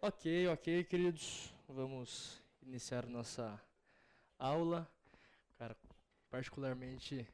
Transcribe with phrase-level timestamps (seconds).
[0.00, 1.52] Ok, ok, queridos.
[1.68, 3.60] Vamos iniciar nossa
[4.38, 4.88] aula.
[5.58, 5.76] Cara,
[6.30, 7.26] particularmente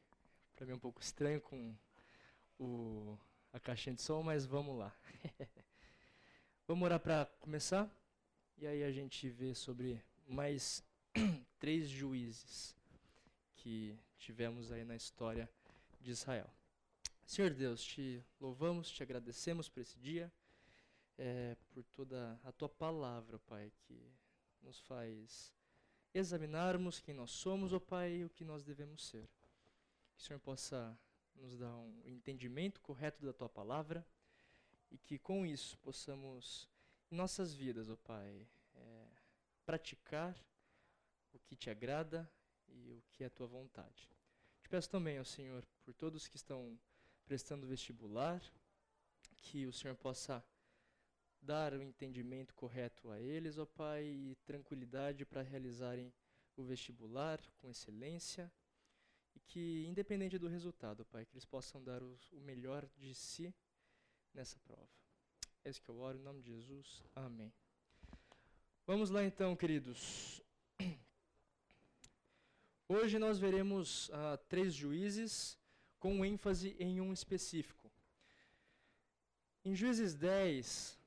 [0.55, 1.75] para mim é um pouco estranho com
[2.59, 3.15] o,
[3.53, 4.91] a caixinha de som, mas vamos lá.
[6.67, 7.87] vamos orar para começar
[8.57, 10.83] e aí a gente vê sobre mais
[11.59, 12.75] três juízes
[13.57, 15.47] que tivemos aí na história
[16.01, 16.49] de Israel.
[17.27, 20.33] Senhor Deus, te louvamos, te agradecemos por esse dia
[21.17, 24.13] é, por toda a tua palavra, Pai, que
[24.61, 25.53] nos faz
[26.13, 29.29] examinarmos quem nós somos, ó Pai, e o que nós devemos ser.
[30.15, 30.97] Que o Senhor possa
[31.35, 34.05] nos dar um entendimento correto da tua palavra
[34.89, 36.69] e que com isso possamos,
[37.11, 39.07] em nossas vidas, ó Pai, é,
[39.65, 40.35] praticar
[41.33, 42.29] o que te agrada
[42.69, 44.09] e o que é a tua vontade.
[44.61, 46.79] Te peço também, ó Senhor, por todos que estão
[47.25, 48.41] prestando vestibular,
[49.37, 50.43] que o Senhor possa
[51.45, 56.11] dar o entendimento correto a eles, ó Pai, e tranquilidade para realizarem
[56.57, 58.51] o vestibular com excelência
[59.35, 63.53] e que, independente do resultado, Pai, que eles possam dar o, o melhor de si
[64.33, 64.89] nessa prova.
[65.63, 67.03] É isso que eu oro, em nome de Jesus.
[67.15, 67.53] Amém.
[68.87, 70.41] Vamos lá então, queridos.
[72.89, 75.57] Hoje nós veremos uh, três juízes
[75.99, 77.91] com ênfase em um específico.
[79.63, 80.99] Em Juízes 10,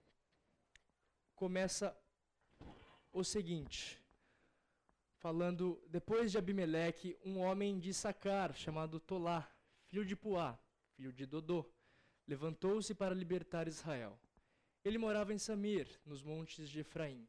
[1.38, 1.96] começa
[3.12, 3.96] o seguinte,
[5.18, 9.48] falando, depois de Abimeleque, um homem de Sacar, chamado Tolá,
[9.86, 10.58] filho de Puá,
[10.96, 11.64] filho de Dodô,
[12.26, 14.18] levantou-se para libertar Israel.
[14.84, 17.28] Ele morava em Samir, nos montes de Efraim.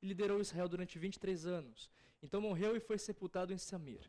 [0.00, 1.90] E liderou Israel durante 23 anos.
[2.22, 4.08] Então morreu e foi sepultado em Samir.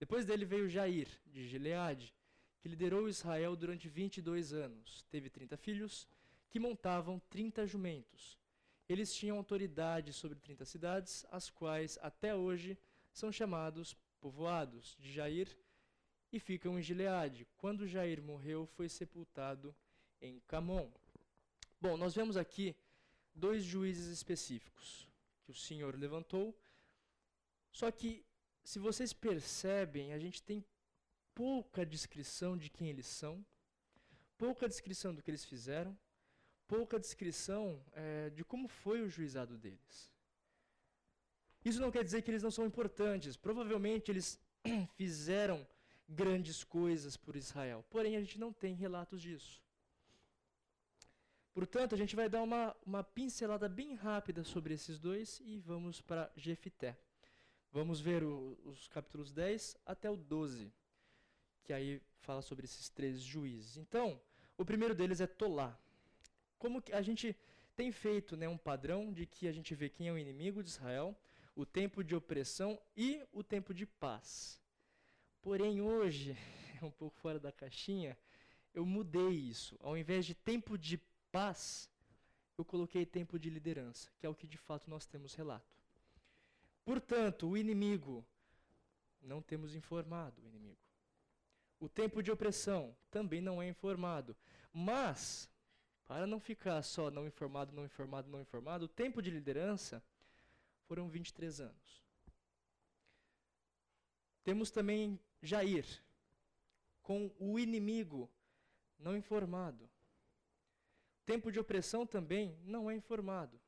[0.00, 2.14] Depois dele veio Jair, de Gileade,
[2.58, 5.04] que liderou Israel durante 22 anos.
[5.10, 6.08] Teve 30 filhos,
[6.48, 8.37] que montavam 30 jumentos.
[8.88, 12.78] Eles tinham autoridade sobre 30 cidades, as quais até hoje
[13.12, 15.56] são chamados povoados de Jair
[16.32, 17.46] e ficam em Gileade.
[17.56, 19.74] Quando Jair morreu, foi sepultado
[20.20, 20.90] em Camon.
[21.80, 22.74] Bom, nós vemos aqui
[23.34, 25.08] dois juízes específicos
[25.44, 26.58] que o Senhor levantou.
[27.70, 28.24] Só que,
[28.64, 30.64] se vocês percebem, a gente tem
[31.34, 33.44] pouca descrição de quem eles são,
[34.36, 35.96] pouca descrição do que eles fizeram,
[36.68, 40.12] pouca descrição é, de como foi o juizado deles.
[41.64, 43.36] Isso não quer dizer que eles não são importantes.
[43.36, 44.38] Provavelmente eles
[44.94, 45.66] fizeram
[46.08, 47.84] grandes coisas por Israel.
[47.90, 49.62] Porém, a gente não tem relatos disso.
[51.52, 56.00] Portanto, a gente vai dar uma, uma pincelada bem rápida sobre esses dois e vamos
[56.00, 56.96] para Jefité.
[57.72, 60.72] Vamos ver o, os capítulos 10 até o 12,
[61.64, 63.76] que aí fala sobre esses três juízes.
[63.76, 64.20] Então,
[64.56, 65.78] o primeiro deles é Tolá
[66.58, 67.36] como a gente
[67.76, 70.70] tem feito né, um padrão de que a gente vê quem é o inimigo de
[70.70, 71.16] Israel,
[71.54, 74.60] o tempo de opressão e o tempo de paz.
[75.40, 76.36] Porém, hoje,
[76.82, 78.18] um pouco fora da caixinha,
[78.74, 79.76] eu mudei isso.
[79.80, 80.98] Ao invés de tempo de
[81.30, 81.88] paz,
[82.56, 85.78] eu coloquei tempo de liderança, que é o que de fato nós temos relato.
[86.84, 88.24] Portanto, o inimigo,
[89.22, 90.78] não temos informado o inimigo.
[91.80, 94.36] O tempo de opressão também não é informado.
[94.72, 95.48] Mas,
[96.08, 100.02] para não ficar só não informado, não informado, não informado, o tempo de liderança
[100.86, 102.02] foram 23 anos.
[104.42, 105.86] Temos também Jair,
[107.02, 108.28] com o inimigo
[108.98, 109.88] não informado.
[111.26, 113.60] Tempo de opressão também não é informado.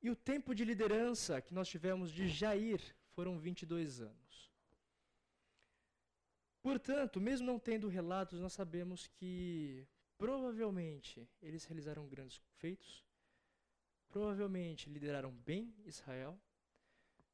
[0.00, 4.52] E o tempo de liderança que nós tivemos de Jair foram 22 anos.
[6.62, 9.84] Portanto, mesmo não tendo relatos, nós sabemos que
[10.18, 13.04] Provavelmente eles realizaram grandes feitos,
[14.08, 16.38] provavelmente lideraram bem Israel.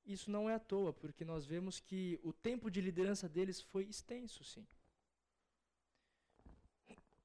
[0.04, 3.84] Isso não é à toa, porque nós vemos que o tempo de liderança deles foi
[3.84, 4.66] extenso, sim.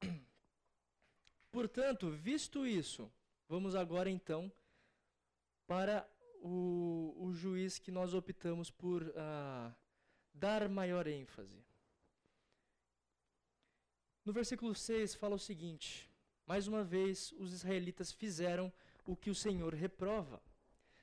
[1.51, 3.11] Portanto, visto isso,
[3.49, 4.49] vamos agora então
[5.67, 6.09] para
[6.41, 9.75] o, o juiz que nós optamos por uh,
[10.33, 11.68] dar maior ênfase.
[14.29, 16.07] No versículo 6 fala o seguinte:
[16.45, 18.71] Mais uma vez, os israelitas fizeram
[19.03, 20.39] o que o Senhor reprova.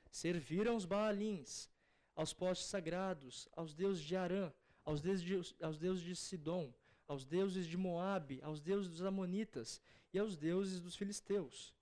[0.09, 1.69] Serviram os Baalins,
[2.15, 4.49] aos postes sagrados, aos deuses de Arã,
[4.85, 6.73] aos deuses de, aos deuses de Sidom,
[7.05, 9.81] aos deuses de Moabe, aos deuses dos Amonitas
[10.13, 11.73] e aos deuses dos filisteus.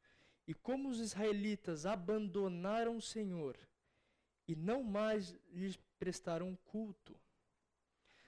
[0.47, 3.56] E como os israelitas abandonaram o Senhor
[4.47, 7.15] e não mais lhes prestaram culto,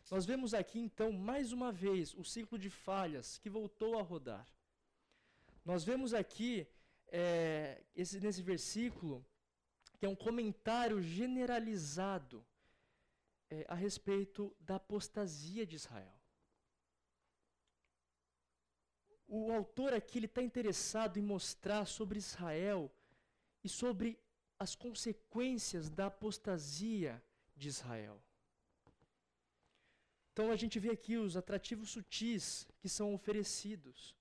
[0.10, 4.48] nós vemos aqui então mais uma vez o ciclo de falhas que voltou a rodar.
[5.66, 6.66] Nós vemos aqui
[7.08, 9.26] é, esse, nesse versículo,
[10.00, 12.46] que é um comentário generalizado
[13.50, 16.14] é, a respeito da apostasia de Israel.
[19.28, 22.90] O autor aqui está interessado em mostrar sobre Israel
[23.62, 24.18] e sobre
[24.58, 27.22] as consequências da apostasia
[27.58, 28.22] de Israel.
[30.38, 34.16] Então a gente vê aqui os atrativos sutis que são oferecidos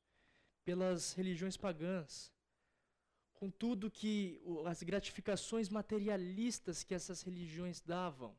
[0.64, 2.32] pelas religiões pagãs,
[3.34, 8.34] com tudo que as gratificações materialistas que essas religiões davam.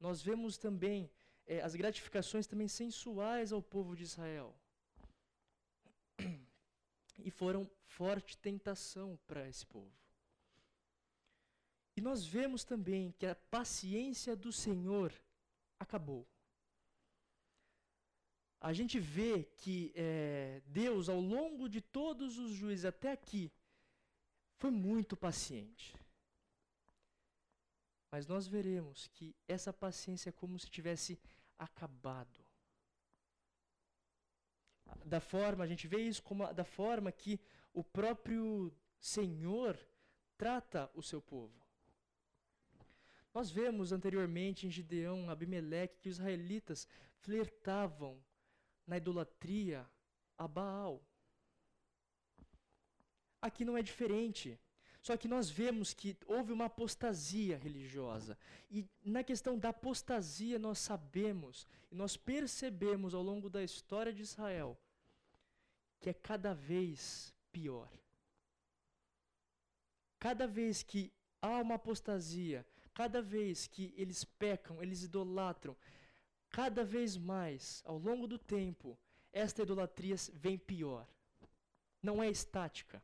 [0.00, 1.08] Nós vemos também
[1.46, 4.52] é, as gratificações também sensuais ao povo de Israel.
[7.24, 9.96] E foram forte tentação para esse povo.
[11.96, 15.14] E nós vemos também que a paciência do Senhor
[15.78, 16.26] acabou.
[18.60, 23.52] A gente vê que é, Deus, ao longo de todos os juízes até aqui,
[24.56, 25.94] foi muito paciente.
[28.10, 31.20] Mas nós veremos que essa paciência é como se tivesse
[31.58, 32.44] acabado.
[35.04, 37.38] Da forma, a gente vê isso como da forma que
[37.72, 39.78] o próprio Senhor
[40.36, 41.66] trata o seu povo.
[43.34, 46.88] Nós vemos anteriormente em Gideão, Abimeleque, que os israelitas
[47.18, 48.18] flertavam
[48.86, 49.86] na idolatria
[50.38, 51.02] a Baal.
[53.40, 54.58] Aqui não é diferente.
[55.00, 58.36] Só que nós vemos que houve uma apostasia religiosa.
[58.68, 64.22] E na questão da apostasia, nós sabemos e nós percebemos ao longo da história de
[64.22, 64.76] Israel
[66.00, 67.90] que é cada vez pior.
[70.18, 75.76] Cada vez que há uma apostasia, cada vez que eles pecam, eles idolatram,
[76.50, 78.98] cada vez mais, ao longo do tempo,
[79.32, 81.06] esta idolatria vem pior.
[82.02, 83.02] Não é estática.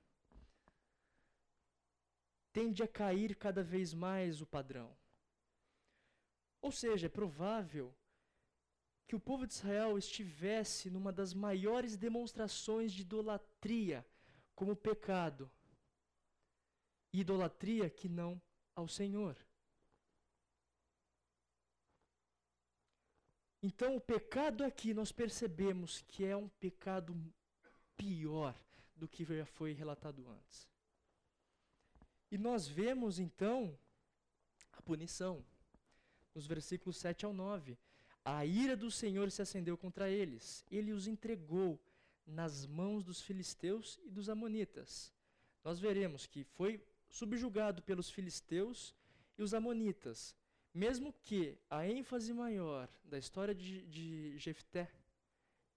[2.52, 4.96] Tende a cair cada vez mais o padrão.
[6.60, 7.94] Ou seja, é provável
[9.06, 14.06] que o povo de Israel estivesse numa das maiores demonstrações de idolatria
[14.54, 15.50] como pecado.
[17.12, 18.40] Idolatria que não
[18.74, 19.36] ao Senhor.
[23.62, 27.14] Então, o pecado aqui nós percebemos que é um pecado
[27.96, 28.54] pior
[28.96, 30.68] do que já foi relatado antes.
[32.30, 33.78] E nós vemos então
[34.72, 35.44] a punição,
[36.34, 37.78] nos versículos 7 ao 9.
[38.24, 41.80] A ira do Senhor se acendeu contra eles, ele os entregou
[42.26, 45.12] nas mãos dos filisteus e dos amonitas.
[45.62, 48.94] Nós veremos que foi subjugado pelos filisteus
[49.36, 50.34] e os amonitas,
[50.74, 54.90] mesmo que a ênfase maior da história de, de Jefté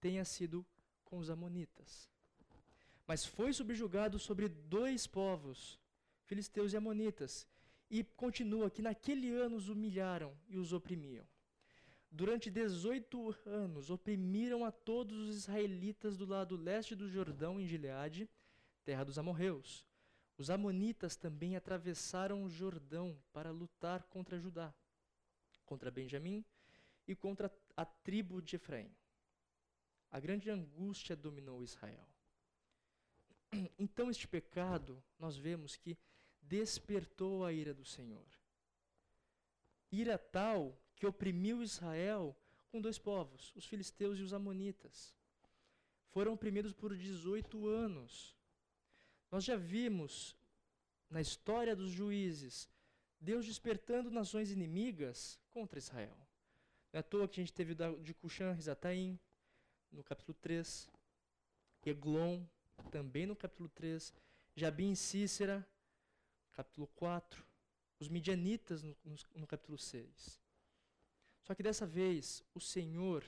[0.00, 0.64] tenha sido
[1.04, 2.08] com os amonitas.
[3.06, 5.78] Mas foi subjugado sobre dois povos,
[6.24, 7.46] filisteus e amonitas,
[7.90, 11.26] e continua que naquele ano os humilharam e os oprimiam.
[12.10, 18.28] Durante 18 anos oprimiram a todos os israelitas do lado leste do Jordão em Gileade,
[18.84, 19.84] terra dos amorreus.
[20.38, 24.74] Os amonitas também atravessaram o Jordão para lutar contra Judá
[25.66, 26.44] contra Benjamim
[27.06, 28.90] e contra a tribo de Efraim.
[30.10, 32.08] A grande angústia dominou Israel.
[33.78, 35.98] Então, este pecado, nós vemos que
[36.40, 38.26] despertou a ira do Senhor.
[39.90, 42.36] Ira tal que oprimiu Israel
[42.70, 45.14] com dois povos, os filisteus e os amonitas.
[46.08, 48.36] Foram oprimidos por 18 anos.
[49.30, 50.36] Nós já vimos
[51.08, 52.68] na história dos juízes
[53.20, 56.16] Deus despertando nações inimigas contra Israel.
[56.92, 59.18] Não é à toa que a gente teve de Cuxã, Rizataim,
[59.90, 60.88] no capítulo 3,
[61.84, 62.44] Eglon,
[62.90, 64.12] também no capítulo 3,
[64.54, 65.66] Jabim e Cícera,
[66.52, 67.44] capítulo 4,
[67.98, 70.40] os midianitas no, no, no capítulo 6.
[71.42, 73.24] Só que dessa vez, o Senhor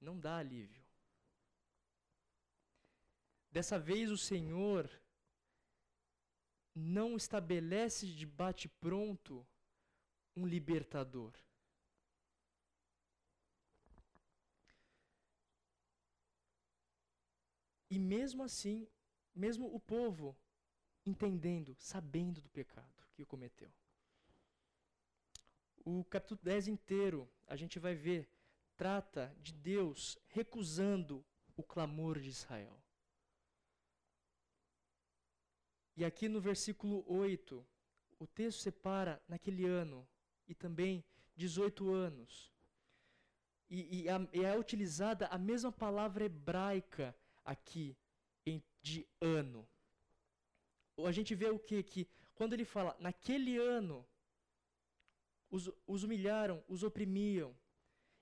[0.00, 0.84] não dá alívio.
[3.50, 4.90] Dessa vez, o Senhor
[6.76, 9.46] não estabelece de bate-pronto
[10.36, 11.32] um libertador.
[17.88, 18.86] E mesmo assim,
[19.34, 20.36] mesmo o povo
[21.06, 23.72] entendendo, sabendo do pecado que cometeu.
[25.82, 28.28] O capítulo 10 inteiro, a gente vai ver,
[28.76, 31.24] trata de Deus recusando
[31.56, 32.78] o clamor de Israel.
[35.96, 37.66] E aqui no versículo 8,
[38.18, 40.06] o texto separa naquele ano
[40.46, 41.02] e também
[41.34, 42.52] 18 anos.
[43.68, 47.96] E, e, a, e é utilizada a mesma palavra hebraica aqui,
[48.44, 49.66] em, de ano.
[51.04, 51.82] a gente vê o que?
[51.82, 54.06] Que quando ele fala, naquele ano,
[55.50, 57.56] os, os humilharam, os oprimiam.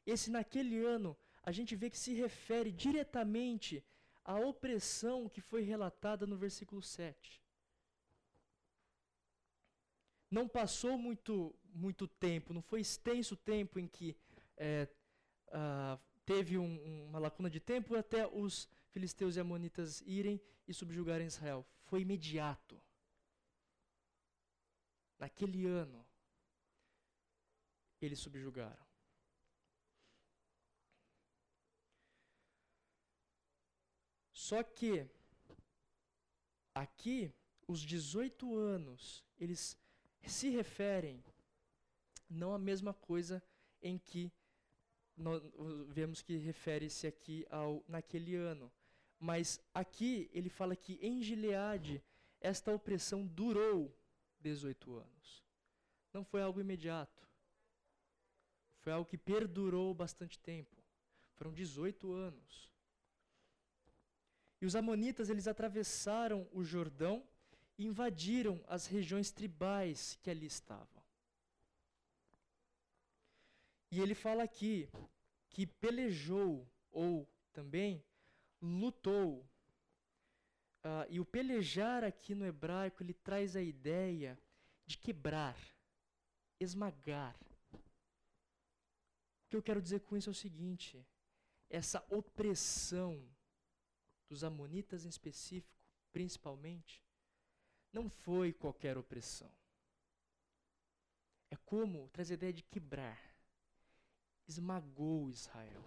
[0.06, 3.84] Esse naquele ano, a gente vê que se refere diretamente
[4.24, 7.43] à opressão que foi relatada no versículo 7.
[10.34, 14.16] Não passou muito, muito tempo, não foi extenso tempo em que
[14.56, 14.88] é,
[15.50, 21.28] uh, teve um, uma lacuna de tempo até os filisteus e amonitas irem e subjugarem
[21.28, 21.64] Israel.
[21.84, 22.82] Foi imediato.
[25.20, 26.04] Naquele ano,
[28.02, 28.84] eles subjugaram.
[34.32, 35.08] Só que
[36.74, 37.32] aqui
[37.68, 39.78] os 18 anos, eles
[40.30, 41.22] se referem
[42.28, 43.42] não à mesma coisa
[43.82, 44.32] em que
[45.16, 45.42] nós
[45.88, 48.72] vemos que refere-se aqui ao naquele ano.
[49.18, 52.02] Mas aqui ele fala que em Gileade
[52.40, 53.96] esta opressão durou
[54.40, 55.44] 18 anos.
[56.12, 57.26] Não foi algo imediato.
[58.80, 60.76] Foi algo que perdurou bastante tempo.
[61.34, 62.70] Foram 18 anos.
[64.60, 67.26] E os amonitas eles atravessaram o Jordão
[67.78, 71.02] invadiram as regiões tribais que ali estavam.
[73.90, 74.88] E ele fala aqui
[75.50, 78.04] que pelejou, ou também
[78.60, 79.48] lutou.
[80.84, 84.38] Uh, e o pelejar aqui no hebraico, ele traz a ideia
[84.84, 85.56] de quebrar,
[86.58, 87.38] esmagar.
[87.72, 87.78] O
[89.48, 91.06] que eu quero dizer com isso é o seguinte:
[91.70, 93.24] essa opressão
[94.28, 95.78] dos amonitas em específico,
[96.12, 97.03] principalmente,
[97.94, 99.50] não foi qualquer opressão.
[101.50, 103.34] É como traz a ideia de quebrar
[104.46, 105.84] esmagou Israel.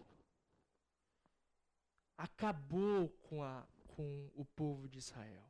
[2.17, 5.45] Acabou com, a, com o povo de Israel.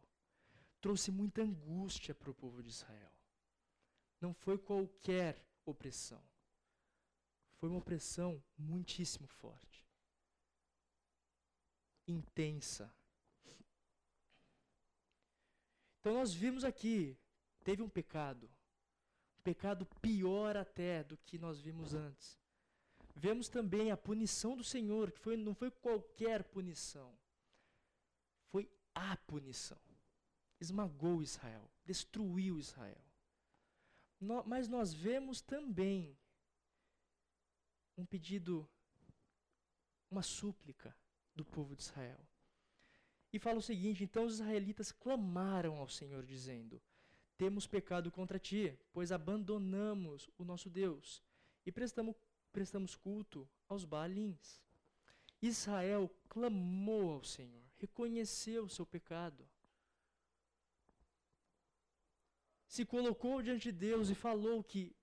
[0.81, 3.11] Trouxe muita angústia para o povo de Israel.
[4.19, 6.21] Não foi qualquer opressão.
[7.55, 9.85] Foi uma opressão muitíssimo forte.
[12.07, 12.93] Intensa.
[16.07, 17.19] Então nós vimos aqui,
[17.65, 18.49] teve um pecado.
[19.37, 22.39] Um pecado pior até do que nós vimos antes.
[23.13, 27.13] Vemos também a punição do Senhor, que foi, não foi qualquer punição.
[28.45, 29.81] Foi a punição.
[30.61, 33.03] Esmagou Israel, destruiu Israel.
[34.17, 36.17] No, mas nós vemos também
[37.97, 38.65] um pedido,
[40.09, 40.95] uma súplica
[41.35, 42.25] do povo de Israel.
[43.37, 46.81] E fala o seguinte: então os israelitas clamaram ao Senhor, dizendo:
[47.37, 51.21] Temos pecado contra ti, pois abandonamos o nosso Deus
[51.63, 52.15] e prestamos
[52.51, 54.59] prestamos culto aos Baalins.
[55.39, 59.47] Israel clamou ao Senhor, reconheceu o seu pecado.
[62.65, 64.95] Se colocou diante de Deus e falou que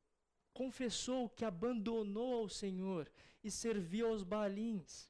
[0.53, 3.09] confessou que abandonou ao Senhor
[3.45, 5.09] e serviu aos Baalins.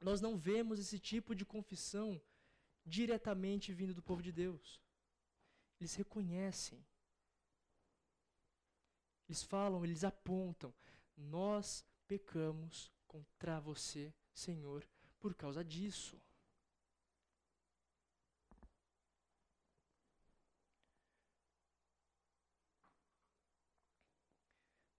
[0.00, 2.20] Nós não vemos esse tipo de confissão
[2.84, 4.80] diretamente vindo do povo de Deus.
[5.78, 6.84] Eles reconhecem.
[9.28, 10.74] Eles falam, eles apontam
[11.28, 14.86] nós pecamos contra você, Senhor,
[15.18, 16.20] por causa disso.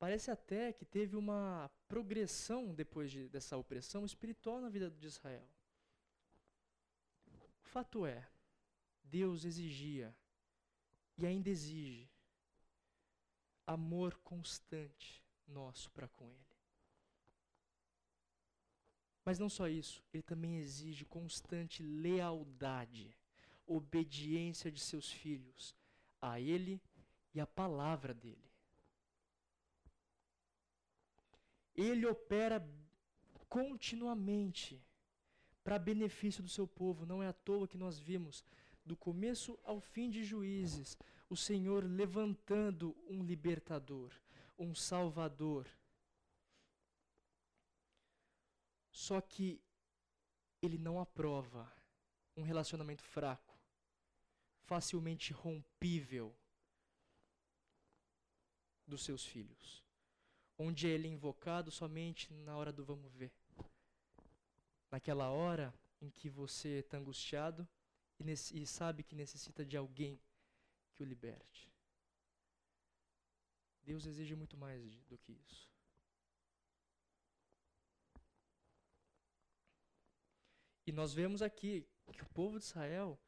[0.01, 5.47] Parece até que teve uma progressão depois de, dessa opressão espiritual na vida de Israel.
[7.27, 8.27] O fato é,
[9.03, 10.17] Deus exigia
[11.19, 12.09] e ainda exige
[13.67, 16.57] amor constante nosso para com Ele.
[19.23, 23.15] Mas não só isso, Ele também exige constante lealdade,
[23.67, 25.75] obediência de seus filhos
[26.19, 26.81] a Ele
[27.35, 28.50] e à palavra dele.
[31.81, 32.57] Ele opera
[33.49, 34.81] continuamente
[35.63, 37.05] para benefício do seu povo.
[37.05, 38.43] Não é à toa que nós vimos,
[38.85, 40.97] do começo ao fim de Juízes,
[41.29, 44.11] o Senhor levantando um libertador,
[44.57, 45.67] um Salvador.
[48.91, 49.61] Só que
[50.61, 51.71] ele não aprova
[52.35, 53.57] um relacionamento fraco,
[54.63, 56.35] facilmente rompível
[58.85, 59.83] dos seus filhos,
[60.61, 63.31] onde ele é invocado somente na hora do vamos ver.
[64.89, 67.67] Naquela hora em que você está angustiado
[68.19, 70.19] e, e sabe que necessita de alguém
[70.93, 71.71] que o liberte.
[73.83, 75.69] Deus exige muito mais do que isso.
[80.85, 83.19] E nós vemos aqui que o povo de Israel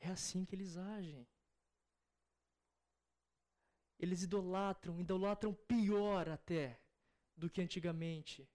[0.00, 1.26] É assim que eles agem.
[4.00, 6.80] Eles idolatram, idolatram pior até
[7.36, 8.48] do que antigamente.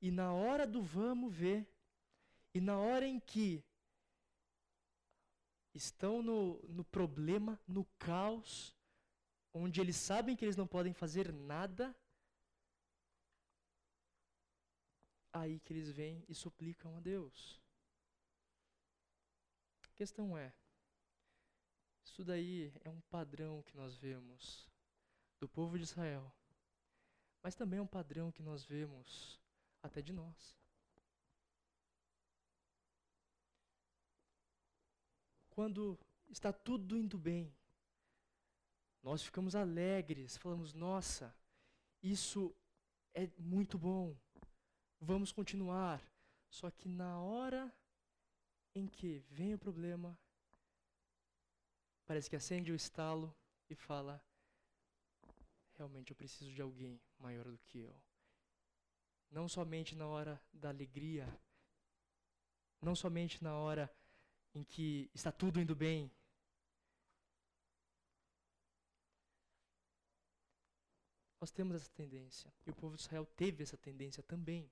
[0.00, 1.70] E na hora do vamos ver,
[2.54, 3.62] e na hora em que
[5.74, 8.74] estão no, no problema, no caos,
[9.52, 11.94] onde eles sabem que eles não podem fazer nada,
[15.30, 17.60] aí que eles vêm e suplicam a Deus.
[19.90, 20.54] A questão é,
[22.02, 24.69] isso daí é um padrão que nós vemos
[25.40, 26.30] do povo de Israel,
[27.42, 29.40] mas também é um padrão que nós vemos
[29.82, 30.56] até de nós.
[35.48, 37.52] Quando está tudo indo bem,
[39.02, 41.34] nós ficamos alegres, falamos: nossa,
[42.02, 42.54] isso
[43.14, 44.16] é muito bom,
[45.00, 46.02] vamos continuar.
[46.50, 47.72] Só que na hora
[48.74, 50.18] em que vem o problema,
[52.04, 53.34] parece que acende o estalo
[53.68, 54.22] e fala:
[55.80, 57.98] realmente eu preciso de alguém maior do que eu.
[59.30, 61.26] Não somente na hora da alegria,
[62.82, 63.90] não somente na hora
[64.54, 66.12] em que está tudo indo bem.
[71.40, 74.70] Nós temos essa tendência, e o povo de Israel teve essa tendência também.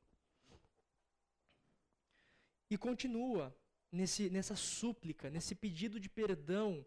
[2.68, 3.56] E continua
[3.90, 6.84] nesse, nessa súplica, nesse pedido de perdão.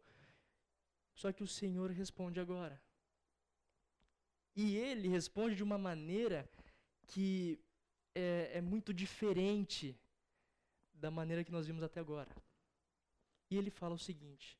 [1.16, 2.80] Só que o Senhor responde agora.
[4.56, 6.50] E ele responde de uma maneira
[7.08, 7.60] que
[8.14, 9.98] é, é muito diferente
[10.94, 12.36] da maneira que nós vimos até agora.
[13.50, 14.58] E ele fala o seguinte: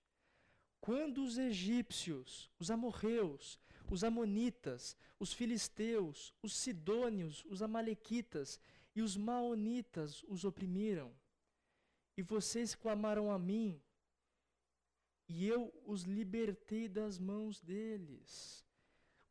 [0.80, 8.60] quando os egípcios, os amorreus, os amonitas, os filisteus, os sidônios, os amalequitas
[8.96, 11.14] e os maonitas os oprimiram,
[12.18, 13.82] e vocês clamaram a mim,
[15.28, 18.66] e eu os libertei das mãos deles.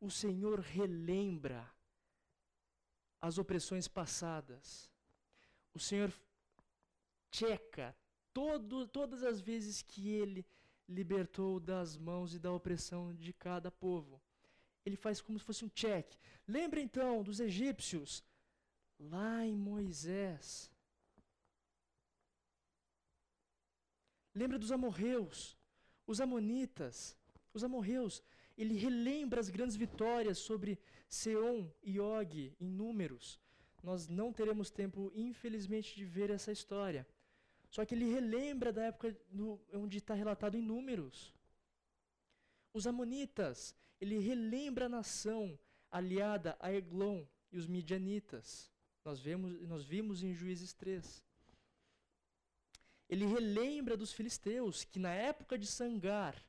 [0.01, 1.71] O Senhor relembra
[3.21, 4.91] as opressões passadas.
[5.73, 6.11] O Senhor
[7.31, 7.95] checa
[8.33, 10.45] todo, todas as vezes que ele
[10.89, 14.21] libertou das mãos e da opressão de cada povo.
[14.83, 16.15] Ele faz como se fosse um check.
[16.47, 18.23] Lembra então dos egípcios
[18.99, 20.71] lá em Moisés.
[24.33, 25.57] Lembra dos amorreus,
[26.07, 27.15] os amonitas,
[27.53, 28.23] os amorreus.
[28.57, 33.39] Ele relembra as grandes vitórias sobre Seom e Og em números.
[33.83, 37.07] Nós não teremos tempo, infelizmente, de ver essa história.
[37.69, 41.33] Só que ele relembra da época no, onde está relatado em números.
[42.73, 45.57] Os Amonitas, ele relembra a nação
[45.89, 48.71] aliada a Eglon e os Midianitas.
[49.03, 51.23] Nós, vemos, nós vimos em Juízes 3.
[53.09, 56.41] Ele relembra dos filisteus, que na época de Sangar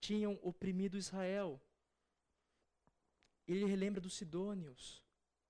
[0.00, 1.60] tinham oprimido Israel.
[3.46, 5.02] Ele relembra dos sidônios.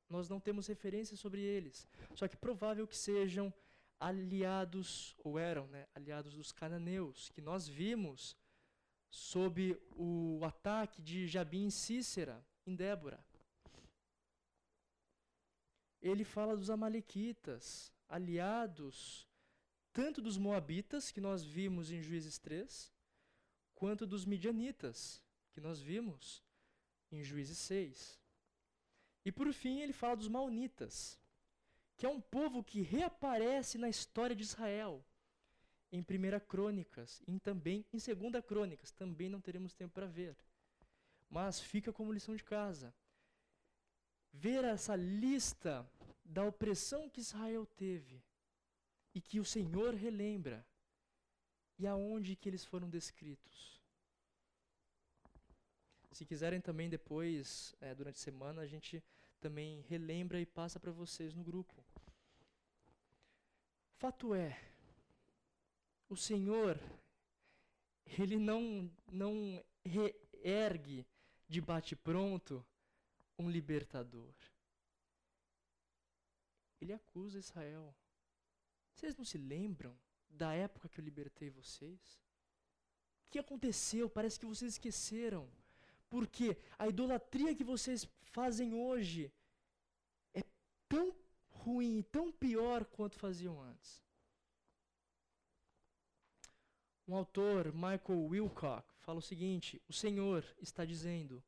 [0.08, 1.88] Nós não temos referência sobre eles.
[2.14, 3.52] Só que provável que sejam
[3.98, 8.36] aliados, ou eram né, aliados dos cananeus, que nós vimos
[9.10, 13.24] sob o ataque de Jabim e Cícera em Débora.
[16.00, 19.28] Ele fala dos amalequitas, aliados
[19.92, 22.92] tanto dos moabitas, que nós vimos em Juízes 3,
[23.80, 26.44] quanto dos midianitas, que nós vimos
[27.10, 28.20] em Juízes 6.
[29.24, 31.18] E por fim, ele fala dos maonitas,
[31.96, 35.02] que é um povo que reaparece na história de Israel
[35.90, 36.04] em 1
[36.46, 38.90] Crônicas e também em 2 Crônicas.
[38.90, 40.36] Também não teremos tempo para ver.
[41.30, 42.94] Mas fica como lição de casa.
[44.30, 45.90] Ver essa lista
[46.22, 48.22] da opressão que Israel teve
[49.14, 50.66] e que o Senhor relembra
[51.80, 53.80] e aonde que eles foram descritos.
[56.12, 59.02] Se quiserem também depois, é, durante a semana, a gente
[59.40, 61.82] também relembra e passa para vocês no grupo.
[63.96, 64.60] Fato é,
[66.06, 66.78] o Senhor,
[68.04, 71.06] Ele não, não reergue
[71.48, 72.62] de bate-pronto
[73.38, 74.34] um libertador.
[76.78, 77.94] Ele acusa Israel.
[78.92, 79.96] Vocês não se lembram
[80.30, 82.20] da época que eu libertei vocês?
[83.26, 84.08] O que aconteceu?
[84.08, 85.48] Parece que vocês esqueceram.
[86.08, 89.32] Porque a idolatria que vocês fazem hoje
[90.34, 90.42] é
[90.88, 91.14] tão
[91.48, 94.02] ruim e tão pior quanto faziam antes.
[97.06, 101.42] Um autor, Michael Wilcock, fala o seguinte: O Senhor está dizendo: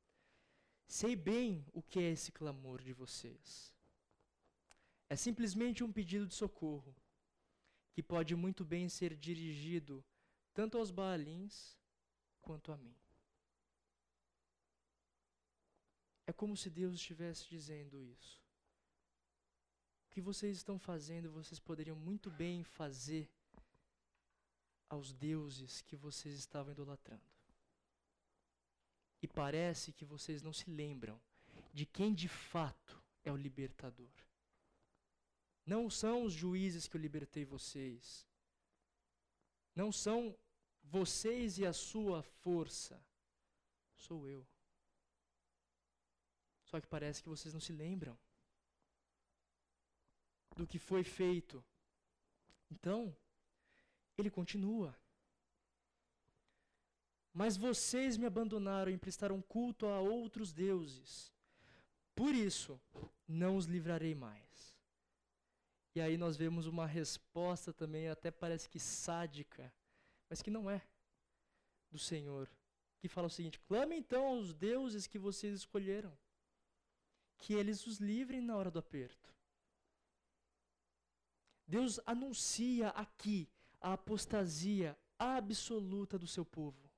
[0.86, 3.72] Sei bem o que é esse clamor de vocês.
[5.08, 6.94] É simplesmente um pedido de socorro,
[7.92, 10.04] que pode muito bem ser dirigido
[10.54, 11.76] tanto aos Baalins
[12.40, 12.94] quanto a mim.
[16.26, 18.40] É como se Deus estivesse dizendo isso.
[20.06, 23.30] O que vocês estão fazendo, vocês poderiam muito bem fazer
[24.88, 27.22] aos deuses que vocês estavam idolatrando.
[29.22, 31.20] E parece que vocês não se lembram
[31.72, 34.10] de quem de fato é o libertador.
[35.64, 38.26] Não são os juízes que eu libertei vocês.
[39.74, 40.36] Não são
[40.82, 43.00] vocês e a sua força.
[43.96, 44.46] Sou eu.
[46.64, 48.18] Só que parece que vocês não se lembram
[50.56, 51.64] do que foi feito.
[52.70, 53.14] Então,
[54.18, 54.96] ele continua.
[57.32, 61.32] Mas vocês me abandonaram e prestaram culto a outros deuses.
[62.14, 62.80] Por isso,
[63.26, 64.71] não os livrarei mais.
[65.94, 69.72] E aí nós vemos uma resposta também, até parece que sádica,
[70.28, 70.80] mas que não é,
[71.90, 72.50] do Senhor,
[72.98, 76.16] que fala o seguinte: clame então aos deuses que vocês escolheram,
[77.36, 79.34] que eles os livrem na hora do aperto.
[81.66, 83.48] Deus anuncia aqui
[83.80, 86.90] a apostasia absoluta do seu povo.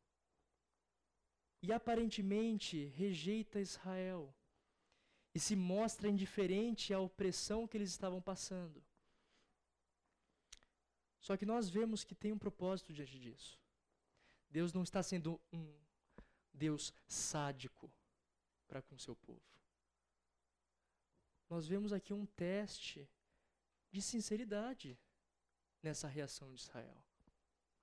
[1.63, 4.35] E aparentemente rejeita Israel
[5.35, 8.83] e se mostra indiferente à opressão que eles estavam passando.
[11.18, 13.59] Só que nós vemos que tem um propósito diante disso.
[14.49, 15.75] Deus não está sendo um
[16.53, 17.90] Deus sádico
[18.68, 19.42] para com seu povo.
[21.51, 23.09] Nós vemos aqui um teste
[23.90, 24.99] de sinceridade
[25.83, 27.03] nessa reação de Israel.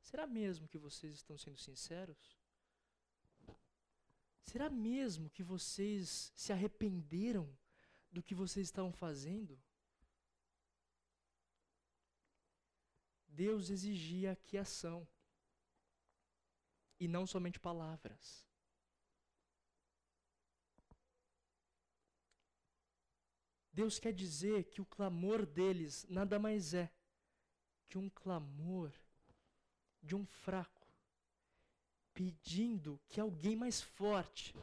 [0.02, 2.41] Será mesmo que vocês estão sendo sinceros?
[4.44, 7.50] Será mesmo que vocês se arrependeram
[8.12, 9.60] do que vocês estavam fazendo?
[13.28, 15.08] Deus exigia aqui ação
[17.00, 18.46] e não somente palavras.
[23.74, 26.92] Deus quer dizer que o clamor deles nada mais é
[27.88, 28.92] que um clamor
[30.04, 30.81] de um fraco
[32.14, 34.56] pedindo que alguém mais forte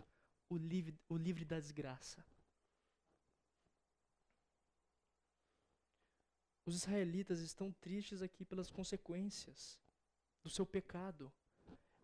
[0.49, 2.25] o livre, o livre da desgraça.
[6.65, 9.81] Os israelitas estão tristes aqui pelas consequências
[10.43, 11.33] do seu pecado.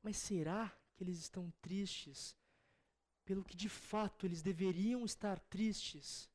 [0.03, 2.37] Mas será que eles estão tristes
[3.25, 6.31] pelo que de fato eles deveriam estar tristes?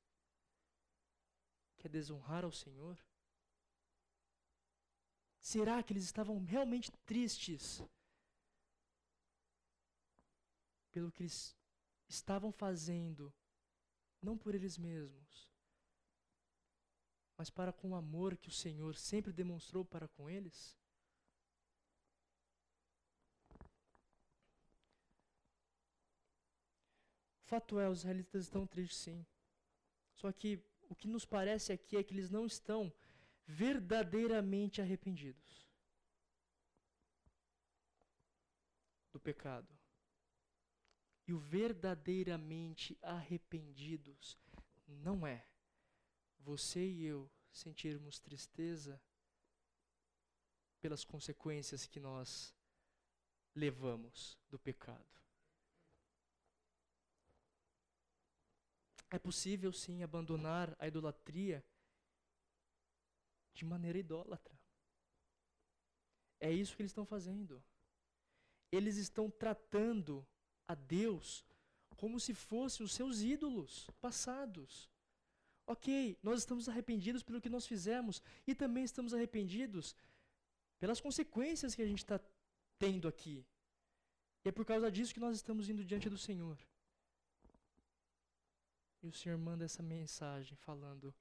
[1.77, 2.99] Que é desonrar ao Senhor?
[5.41, 7.81] Será que eles estavam realmente tristes
[10.91, 11.55] pelo que eles
[12.07, 13.33] estavam fazendo,
[14.21, 15.49] não por eles mesmos,
[17.37, 20.77] mas para com o amor que o Senhor sempre demonstrou para com eles?
[27.45, 29.25] Fato é, os israelitas estão tristes sim.
[30.13, 32.93] Só que o que nos parece aqui é que eles não estão
[33.47, 35.67] verdadeiramente arrependidos
[39.13, 39.78] do pecado.
[41.29, 44.35] E o verdadeiramente arrependidos
[44.87, 45.45] não é
[46.39, 48.99] você e eu sentirmos tristeza
[50.81, 52.51] pelas consequências que nós
[53.53, 55.05] levamos do pecado.
[59.11, 61.63] É possível sim abandonar a idolatria
[63.53, 64.59] de maneira idólatra.
[66.39, 67.63] É isso que eles estão fazendo.
[68.71, 70.27] Eles estão tratando
[70.69, 71.43] a Deus
[71.97, 74.89] como se fossem os seus ídolos passados.
[75.65, 79.95] Ok, nós estamos arrependidos pelo que nós fizemos e também estamos arrependidos
[80.79, 82.19] pelas consequências que a gente está
[82.77, 83.45] tendo aqui.
[84.45, 86.57] E é por causa disso que nós estamos indo diante do Senhor.
[89.03, 91.13] E o Senhor manda essa mensagem falando: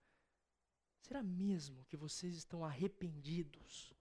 [1.01, 3.93] será mesmo que vocês estão arrependidos?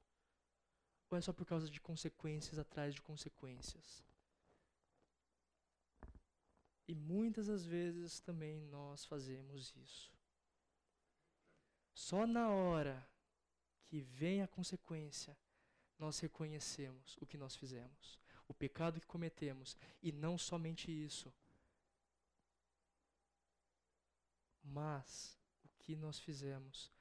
[1.10, 4.07] Ou é só por causa de consequências atrás de consequências?
[6.88, 10.12] E muitas das vezes também nós fazemos isso.
[11.94, 13.06] Só na hora
[13.86, 15.38] que vem a consequência,
[16.00, 21.34] nós reconhecemos o que nós fizemos, o pecado que cometemos, e não somente isso,
[24.64, 26.92] mas o que nós fizemos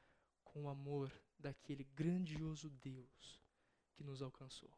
[0.42, 3.40] com o amor daquele grandioso Deus
[3.92, 4.70] que nos alcançou.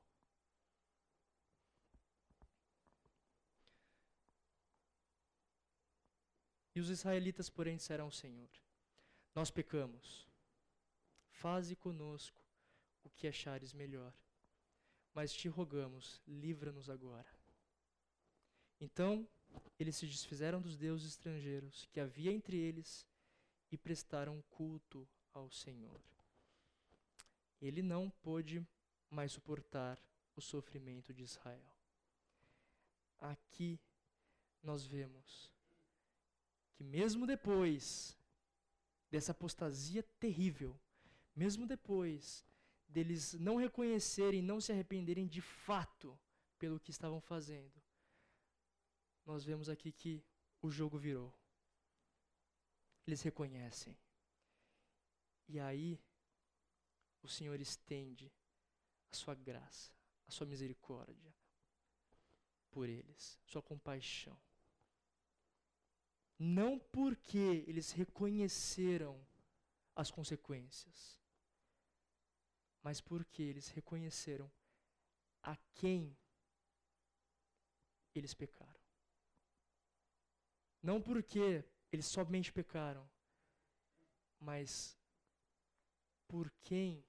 [6.79, 8.49] E os israelitas, porém, disseram ao Senhor:
[9.35, 10.29] Nós pecamos.
[11.29, 12.41] Faze conosco
[13.03, 14.15] o que achares melhor.
[15.13, 17.29] mas te rogamos, livra-nos agora.
[18.81, 19.29] Então
[19.77, 23.05] eles se desfizeram dos deuses estrangeiros que havia entre eles
[23.73, 26.01] e prestaram culto ao Senhor.
[27.61, 28.65] Ele não pôde
[29.11, 30.01] mais suportar
[30.37, 31.75] o sofrimento de Israel.
[33.19, 33.81] Aqui
[34.63, 35.58] nós vemos
[36.79, 38.17] que, mesmo depois
[39.11, 40.79] dessa apostasia terrível,
[41.35, 42.47] mesmo depois
[42.89, 46.17] deles não reconhecerem, não se arrependerem de fato
[46.57, 47.83] pelo que estavam fazendo,
[49.27, 50.25] nós vemos aqui que
[50.63, 51.35] o jogo virou.
[53.05, 53.99] Eles reconhecem.
[55.49, 56.01] E aí,
[57.23, 58.33] o Senhor estende
[59.11, 59.93] a sua graça,
[60.29, 61.35] a sua misericórdia
[62.71, 64.39] por eles, sua compaixão.
[66.39, 69.21] Não porque eles reconheceram
[69.95, 71.19] as consequências,
[72.83, 74.51] mas porque eles reconheceram
[75.43, 76.17] a quem
[78.15, 78.81] eles pecaram.
[80.81, 83.09] Não porque eles somente pecaram,
[84.39, 84.97] mas
[86.29, 87.05] por quem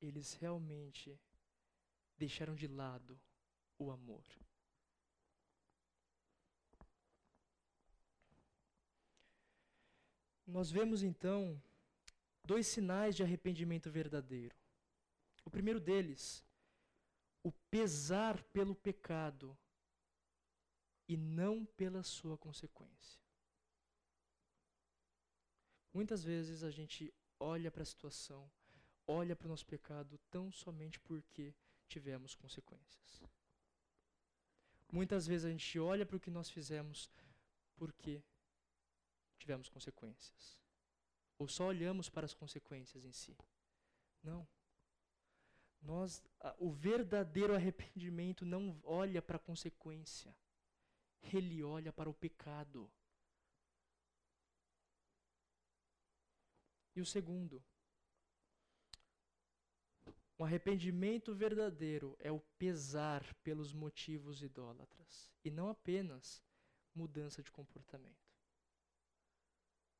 [0.00, 1.18] eles realmente
[2.16, 3.20] deixaram de lado
[3.76, 4.24] o amor.
[10.46, 11.60] Nós vemos então
[12.44, 14.54] dois sinais de arrependimento verdadeiro.
[15.44, 16.44] O primeiro deles,
[17.42, 19.56] o pesar pelo pecado
[21.08, 23.20] e não pela sua consequência.
[25.92, 28.50] Muitas vezes a gente olha para a situação,
[29.06, 31.54] olha para o nosso pecado tão somente porque
[31.88, 33.22] tivemos consequências.
[34.92, 37.10] Muitas vezes a gente olha para o que nós fizemos
[37.76, 38.22] porque
[39.46, 40.58] tivemos consequências.
[41.38, 43.36] Ou só olhamos para as consequências em si.
[44.22, 44.46] Não.
[45.80, 46.20] Nós,
[46.58, 50.36] o verdadeiro arrependimento não olha para a consequência.
[51.32, 52.90] Ele olha para o pecado.
[56.96, 57.62] E o segundo,
[60.38, 66.42] um arrependimento verdadeiro é o pesar pelos motivos idólatras e não apenas
[66.94, 68.25] mudança de comportamento.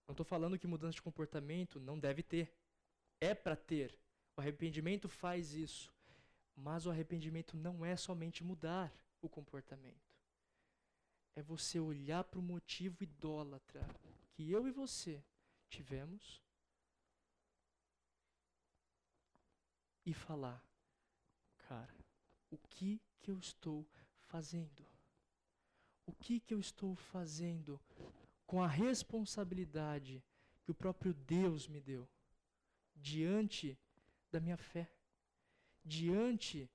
[0.07, 2.53] Não estou falando que mudança de comportamento não deve ter.
[3.21, 3.99] É para ter.
[4.37, 5.93] O arrependimento faz isso.
[6.55, 10.15] Mas o arrependimento não é somente mudar o comportamento.
[11.35, 13.87] É você olhar para o motivo idólatra
[14.33, 15.23] que eu e você
[15.69, 16.41] tivemos
[20.05, 20.65] e falar:
[21.69, 21.95] cara,
[22.51, 23.87] o que que eu estou
[24.29, 24.87] fazendo?
[26.07, 27.81] O que que eu estou fazendo
[28.47, 30.25] com a responsabilidade
[30.63, 32.09] que o próprio Deus me deu
[32.95, 33.79] diante
[34.31, 34.91] da minha fé,
[35.85, 36.71] diante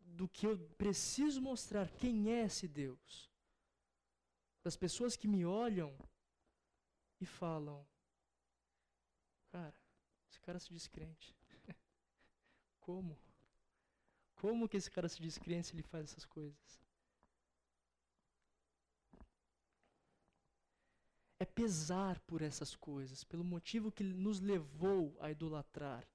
[0.00, 3.30] do que eu preciso mostrar quem é esse Deus.
[4.62, 5.96] Das pessoas que me olham
[7.20, 7.86] e falam:
[9.50, 9.78] Cara,
[10.28, 11.36] esse cara se diz crente.
[12.80, 13.18] Como?
[14.34, 16.87] Como que esse cara se diz crente se ele faz essas coisas?
[21.38, 26.06] É pesar por essas coisas, pelo motivo que nos levou a idolatrar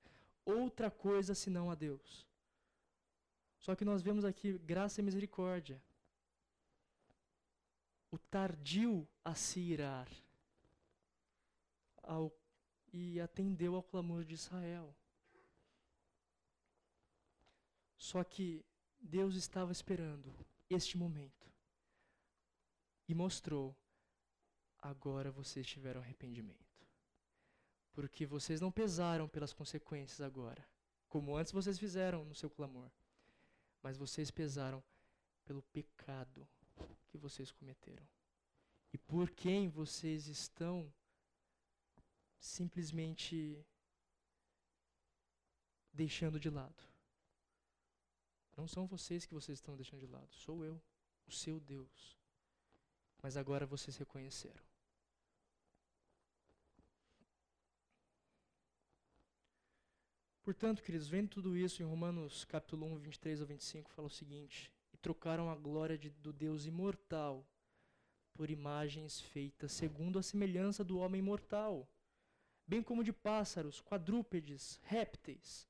[0.46, 2.28] outra coisa senão a Deus.
[3.58, 5.82] Só que nós vemos aqui graça e misericórdia.
[8.12, 10.08] O tardio a se irar
[12.04, 12.32] ao,
[12.92, 14.94] e atendeu ao clamor de Israel.
[17.98, 18.64] Só que
[19.00, 20.32] Deus estava esperando
[20.70, 21.50] este momento
[23.08, 23.76] e mostrou:
[24.84, 26.60] agora vocês tiveram arrependimento.
[27.94, 30.68] Porque vocês não pesaram pelas consequências agora,
[31.08, 32.92] como antes vocês fizeram no seu clamor,
[33.82, 34.84] mas vocês pesaram
[35.46, 36.48] pelo pecado
[37.08, 38.06] que vocês cometeram
[38.92, 40.92] e por quem vocês estão
[42.40, 43.66] simplesmente
[45.92, 46.84] deixando de lado.
[48.58, 50.82] Não são vocês que vocês estão deixando de lado, sou eu,
[51.28, 52.18] o seu Deus.
[53.22, 54.73] Mas agora vocês reconheceram.
[60.44, 64.72] Portanto, queridos, vendo tudo isso em Romanos capítulo 1, 23 ao 25, fala o seguinte:
[64.94, 67.46] E trocaram a glória de, do Deus imortal
[68.34, 71.88] por imagens feitas segundo a semelhança do homem mortal,
[72.68, 75.68] bem como de pássaros, quadrúpedes, répteis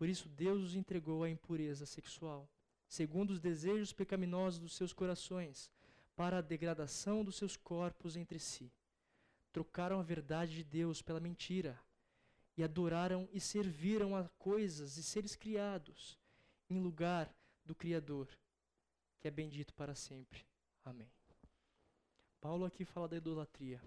[0.00, 2.48] por isso Deus os entregou à impureza sexual,
[2.88, 5.70] segundo os desejos pecaminosos dos seus corações,
[6.16, 8.72] para a degradação dos seus corpos entre si.
[9.52, 11.78] Trocaram a verdade de Deus pela mentira
[12.60, 16.18] e adoraram e serviram a coisas e seres criados
[16.68, 18.28] em lugar do Criador,
[19.18, 20.44] que é bendito para sempre.
[20.84, 21.10] Amém.
[22.38, 23.82] Paulo aqui fala da idolatria.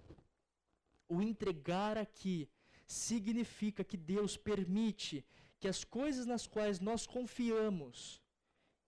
[1.08, 2.48] O entregar aqui
[2.84, 5.24] significa que Deus permite
[5.60, 8.20] que as coisas nas quais nós confiamos,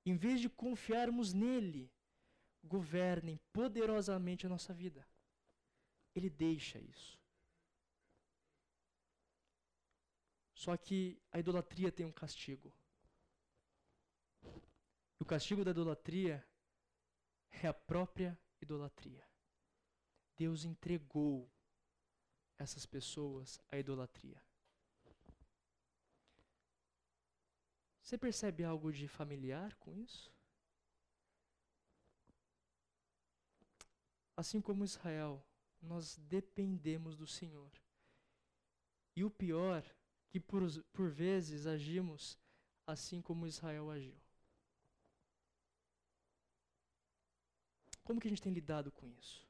[0.05, 1.89] em vez de confiarmos nele,
[2.65, 5.07] governem poderosamente a nossa vida.
[6.13, 7.17] Ele deixa isso.
[10.57, 12.73] Só que a idolatria tem um castigo.
[14.43, 16.43] E o castigo da idolatria
[17.51, 19.23] é a própria idolatria.
[20.35, 21.53] Deus entregou
[22.57, 24.43] essas pessoas à idolatria.
[28.01, 30.33] Você percebe algo de familiar com isso?
[34.35, 35.45] Assim como Israel,
[35.83, 37.71] nós dependemos do Senhor.
[39.15, 39.85] E o pior,
[40.29, 40.63] que por,
[40.93, 42.39] por vezes agimos
[42.87, 44.15] assim como Israel agiu.
[48.05, 49.47] Como que a gente tem lidado com isso?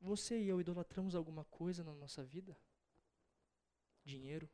[0.00, 2.58] Você e eu idolatramos alguma coisa na nossa vida?
[4.04, 4.50] Dinheiro?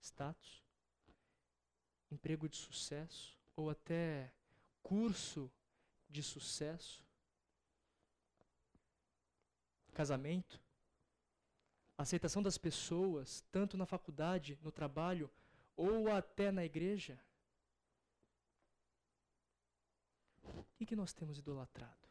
[0.00, 0.62] Status?
[2.10, 3.38] Emprego de sucesso?
[3.56, 4.32] Ou até
[4.82, 5.50] curso
[6.10, 7.03] de sucesso?
[9.94, 10.60] Casamento?
[11.96, 15.30] Aceitação das pessoas, tanto na faculdade, no trabalho,
[15.76, 17.18] ou até na igreja?
[20.44, 22.08] O que, nós temos idolatrado?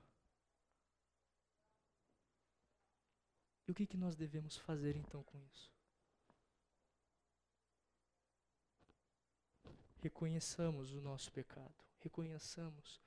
[3.67, 5.71] E o que, que nós devemos fazer então com isso?
[9.99, 12.99] Reconheçamos o nosso pecado, reconheçamos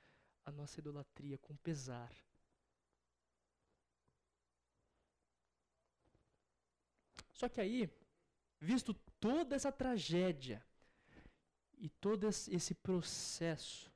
[0.45, 2.11] a nossa idolatria com pesar.
[7.37, 7.91] Só que aí,
[8.59, 10.65] visto toda essa tragédia
[11.77, 13.93] e todo esse processo,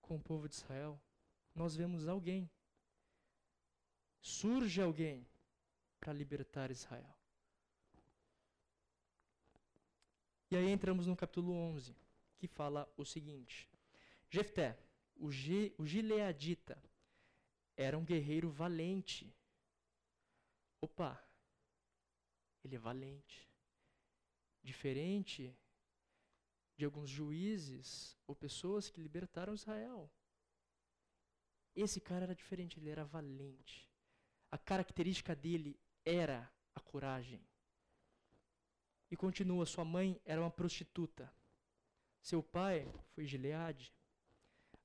[0.00, 0.98] com o povo de Israel,
[1.54, 2.50] nós vemos alguém.
[4.22, 5.28] Surge alguém
[6.00, 7.14] para libertar Israel.
[10.50, 11.94] E aí entramos no capítulo 11,
[12.38, 13.68] que fala o seguinte:
[14.30, 14.78] Jefté,
[15.16, 16.82] o, G, o gileadita,
[17.76, 19.30] era um guerreiro valente.
[20.80, 21.25] Opa,
[22.66, 23.48] ele é valente.
[24.62, 25.56] Diferente
[26.76, 30.10] de alguns juízes ou pessoas que libertaram Israel.
[31.74, 33.90] Esse cara era diferente, ele era valente.
[34.50, 37.46] A característica dele era a coragem.
[39.10, 41.32] E continua: sua mãe era uma prostituta.
[42.20, 43.92] Seu pai foi Gileade.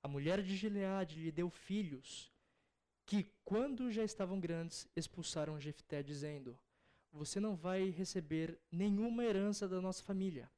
[0.04, 2.32] A mulher de Gileade lhe deu filhos,
[3.06, 6.60] que, quando já estavam grandes, expulsaram Jefté, dizendo:
[7.12, 10.50] Você não vai receber nenhuma herança da nossa família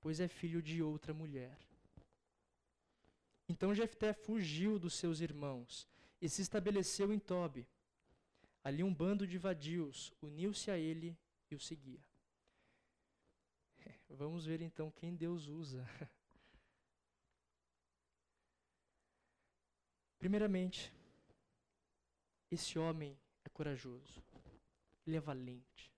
[0.00, 1.58] pois é filho de outra mulher.
[3.48, 5.88] Então Jefté fugiu dos seus irmãos
[6.20, 7.66] e se estabeleceu em Tobi.
[8.62, 11.16] Ali um bando de vadios uniu-se a ele
[11.50, 12.04] e o seguia.
[14.08, 15.88] Vamos ver então quem Deus usa.
[20.18, 20.92] Primeiramente,
[22.50, 24.22] esse homem é corajoso.
[25.08, 25.90] Ele é valente.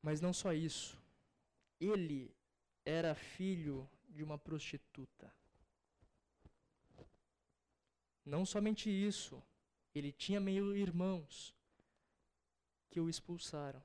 [0.00, 0.96] Mas não só isso.
[1.80, 2.32] Ele
[2.84, 5.34] era filho de uma prostituta.
[8.24, 9.42] Não somente isso,
[9.92, 11.52] ele tinha meio irmãos
[12.88, 13.82] que o expulsaram.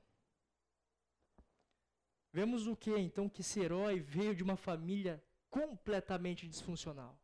[2.32, 7.20] Vemos o que então que esse herói veio de uma família completamente disfuncional.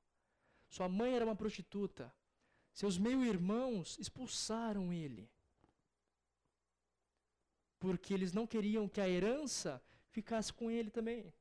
[0.69, 2.13] Sua mãe era uma prostituta.
[2.77, 5.31] Seus meio-irmãos expulsaram ele
[7.79, 11.33] porque eles não queriam que a herança ficasse com ele também.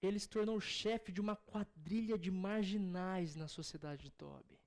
[0.00, 4.58] Ele se tornou chefe de uma quadrilha de marginais na sociedade de Tobi.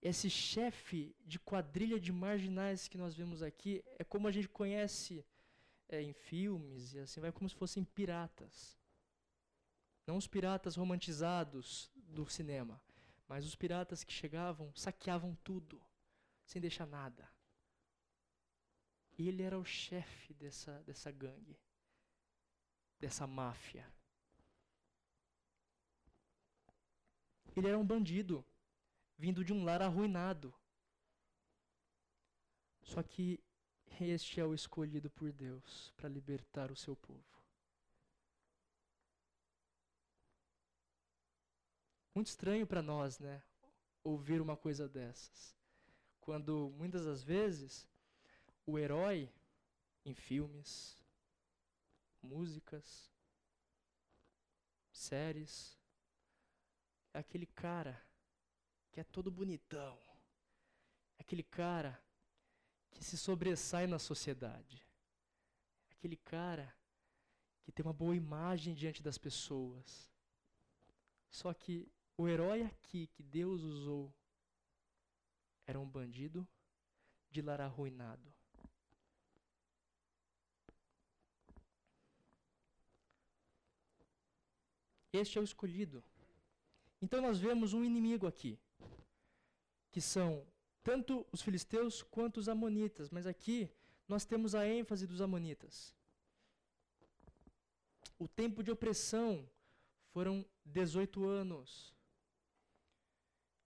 [0.00, 5.22] Esse chefe de quadrilha de marginais que nós vemos aqui é como a gente conhece
[5.90, 8.81] é, em filmes e assim vai como se fossem piratas.
[10.06, 12.80] Não os piratas romantizados do cinema,
[13.28, 15.80] mas os piratas que chegavam, saqueavam tudo
[16.44, 17.30] sem deixar nada.
[19.18, 21.58] Ele era o chefe dessa, dessa gangue,
[22.98, 23.86] dessa máfia.
[27.54, 28.44] Ele era um bandido,
[29.16, 30.54] vindo de um lar arruinado.
[32.82, 33.42] Só que
[34.00, 37.31] este é o escolhido por Deus para libertar o seu povo.
[42.14, 43.42] Muito estranho para nós, né?
[44.04, 45.56] Ouvir uma coisa dessas.
[46.20, 47.88] Quando muitas das vezes
[48.66, 49.32] o herói
[50.04, 51.02] em filmes,
[52.22, 53.10] músicas,
[54.92, 55.78] séries,
[57.14, 58.00] é aquele cara
[58.90, 59.98] que é todo bonitão.
[61.18, 61.98] Aquele cara
[62.90, 64.86] que se sobressai na sociedade.
[65.90, 66.74] Aquele cara
[67.62, 70.10] que tem uma boa imagem diante das pessoas.
[71.30, 71.90] Só que
[72.22, 74.14] o herói aqui que Deus usou
[75.66, 76.46] era um bandido
[77.28, 78.32] de lar arruinado.
[85.12, 86.02] Este é o escolhido.
[87.00, 88.56] Então nós vemos um inimigo aqui,
[89.90, 90.46] que são
[90.84, 93.68] tanto os filisteus quanto os amonitas, mas aqui
[94.06, 95.92] nós temos a ênfase dos amonitas.
[98.16, 99.50] O tempo de opressão
[100.12, 101.91] foram 18 anos.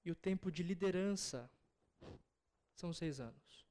[0.07, 1.51] E o tempo de liderança
[2.73, 3.67] são seis anos.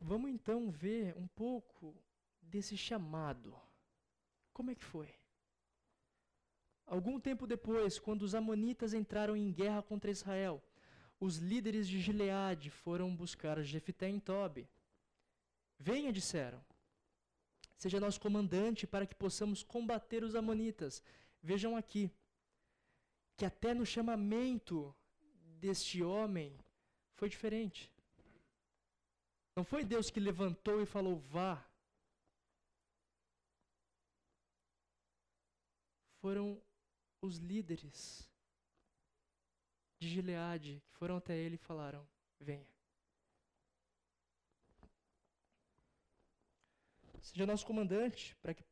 [0.00, 1.92] Vamos então ver um pouco
[2.40, 3.60] desse chamado.
[4.52, 5.12] Como é que foi?
[6.86, 10.62] Algum tempo depois, quando os amonitas entraram em guerra contra Israel,
[11.18, 14.70] os líderes de Gileade foram buscar Jefité em Tobi.
[15.76, 16.64] Venha, disseram.
[17.76, 21.02] Seja nosso comandante para que possamos combater os amonitas.
[21.42, 22.08] Vejam aqui
[23.40, 24.94] que até no chamamento
[25.62, 26.54] deste homem
[27.14, 27.90] foi diferente.
[29.56, 31.66] Não foi Deus que levantou e falou: vá.
[36.20, 36.62] Foram
[37.22, 38.30] os líderes
[39.98, 42.06] de Gileade que foram até ele e falaram:
[42.38, 42.68] venha.
[47.22, 48.62] Seja nosso comandante, para que,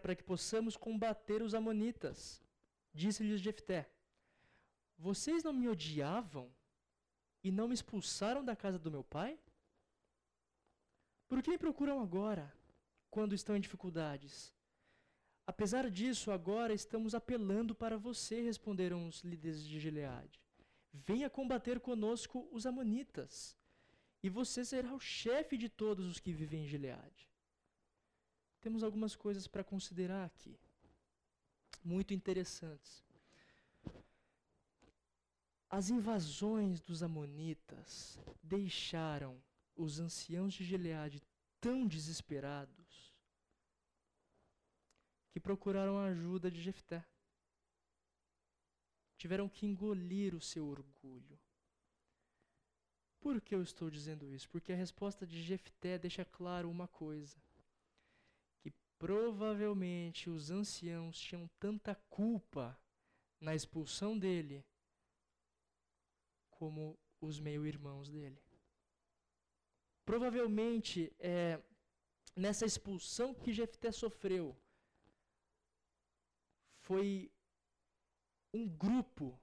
[0.00, 2.40] para que possamos combater os amonitas.
[2.94, 3.90] Disse-lhes Jefté:
[4.98, 6.50] Vocês não me odiavam
[7.42, 9.38] e não me expulsaram da casa do meu pai?
[11.28, 12.52] Por que me procuram agora,
[13.10, 14.54] quando estão em dificuldades?
[15.46, 20.40] Apesar disso, agora estamos apelando para você, responderam os líderes de Gileade.
[20.92, 23.56] Venha combater conosco os amonitas,
[24.22, 27.28] e você será o chefe de todos os que vivem em Gileade.
[28.60, 30.56] Temos algumas coisas para considerar aqui,
[31.84, 33.04] muito interessantes.
[35.68, 39.42] As invasões dos amonitas deixaram
[39.74, 41.22] os anciãos de Gileade
[41.60, 43.14] tão desesperados
[45.30, 47.02] que procuraram a ajuda de Jefté.
[49.16, 51.38] Tiveram que engolir o seu orgulho.
[53.18, 54.48] Por que eu estou dizendo isso?
[54.50, 57.40] Porque a resposta de Jefté deixa claro uma coisa:
[59.02, 62.80] provavelmente os anciãos tinham tanta culpa
[63.40, 64.64] na expulsão dele
[66.48, 68.40] como os meio-irmãos dele.
[70.04, 71.60] Provavelmente é
[72.36, 74.56] nessa expulsão que Jefté sofreu,
[76.82, 77.28] foi
[78.54, 79.36] um grupo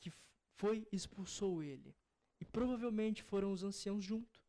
[0.00, 0.10] que
[0.58, 1.96] foi expulsou ele.
[2.38, 4.41] E provavelmente foram os anciãos junto.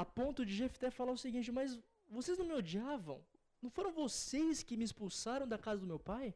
[0.00, 1.78] A ponto de Jefté falar o seguinte: Mas
[2.08, 3.18] vocês não me odiavam?
[3.62, 6.34] Não foram vocês que me expulsaram da casa do meu pai?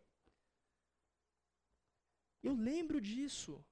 [2.43, 3.65] Eu lembro disso.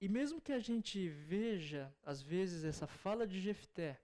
[0.00, 4.00] E mesmo que a gente veja, às vezes, essa fala de Jefté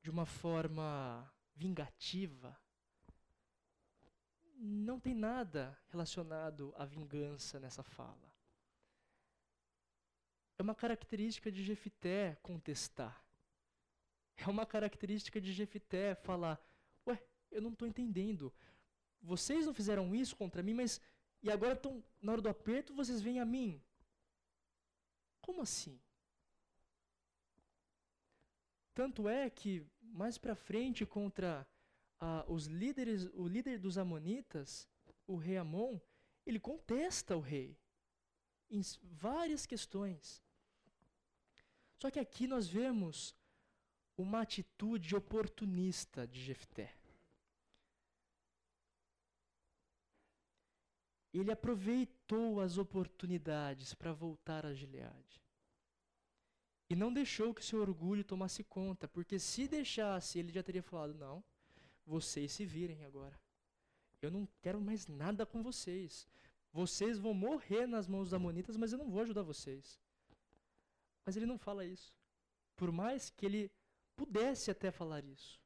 [0.00, 0.88] de uma forma
[1.56, 2.56] vingativa,
[4.56, 8.33] não tem nada relacionado à vingança nessa fala.
[10.58, 13.24] É uma característica de Jefité contestar.
[14.36, 16.60] É uma característica de Jefité falar:
[17.06, 18.52] Ué, eu não estou entendendo.
[19.20, 21.00] Vocês não fizeram isso contra mim, mas.
[21.42, 23.82] E agora estão, na hora do aperto, vocês vêm a mim.
[25.40, 26.00] Como assim?
[28.94, 31.66] Tanto é que mais para frente contra
[32.20, 34.88] ah, os líderes, o líder dos amonitas,
[35.26, 35.98] o rei Amon,
[36.46, 37.76] ele contesta o rei
[38.70, 40.43] em várias questões.
[42.04, 43.34] Só que aqui nós vemos
[44.14, 46.94] uma atitude oportunista de Jefté.
[51.32, 55.42] Ele aproveitou as oportunidades para voltar a Gileade.
[56.90, 61.14] E não deixou que seu orgulho tomasse conta, porque se deixasse, ele já teria falado:
[61.14, 61.42] não,
[62.04, 63.40] vocês se virem agora.
[64.20, 66.28] Eu não quero mais nada com vocês.
[66.70, 70.03] Vocês vão morrer nas mãos dos amonitas, mas eu não vou ajudar vocês.
[71.24, 72.14] Mas ele não fala isso.
[72.76, 73.72] Por mais que ele
[74.16, 75.60] pudesse até falar isso.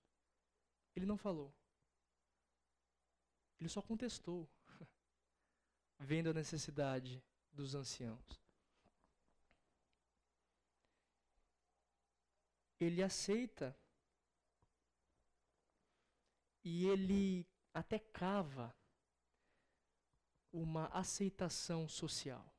[0.94, 1.54] Ele não falou.
[3.58, 4.48] Ele só contestou,
[5.98, 8.40] vendo a necessidade dos anciãos.
[12.80, 13.76] Ele aceita
[16.62, 17.44] e ele
[17.74, 18.72] até cava
[20.52, 22.57] uma aceitação social.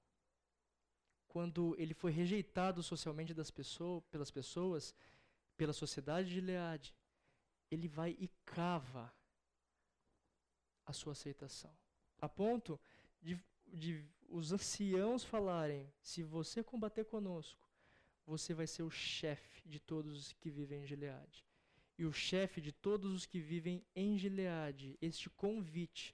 [1.39, 4.93] Quando ele foi rejeitado socialmente das pessoas, pelas pessoas,
[5.55, 6.93] pela sociedade de Leade,
[7.71, 9.09] ele vai e cava
[10.85, 11.73] a sua aceitação.
[12.19, 12.77] A ponto
[13.21, 17.71] de, de os anciãos falarem: se você combater conosco,
[18.25, 21.45] você vai ser o chefe de todos os que vivem em Gileade.
[21.97, 26.13] E o chefe de todos os que vivem em Gileade, este convite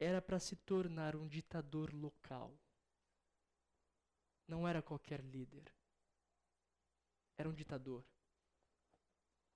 [0.00, 2.52] era para se tornar um ditador local.
[4.48, 5.70] Não era qualquer líder.
[7.36, 8.02] Era um ditador.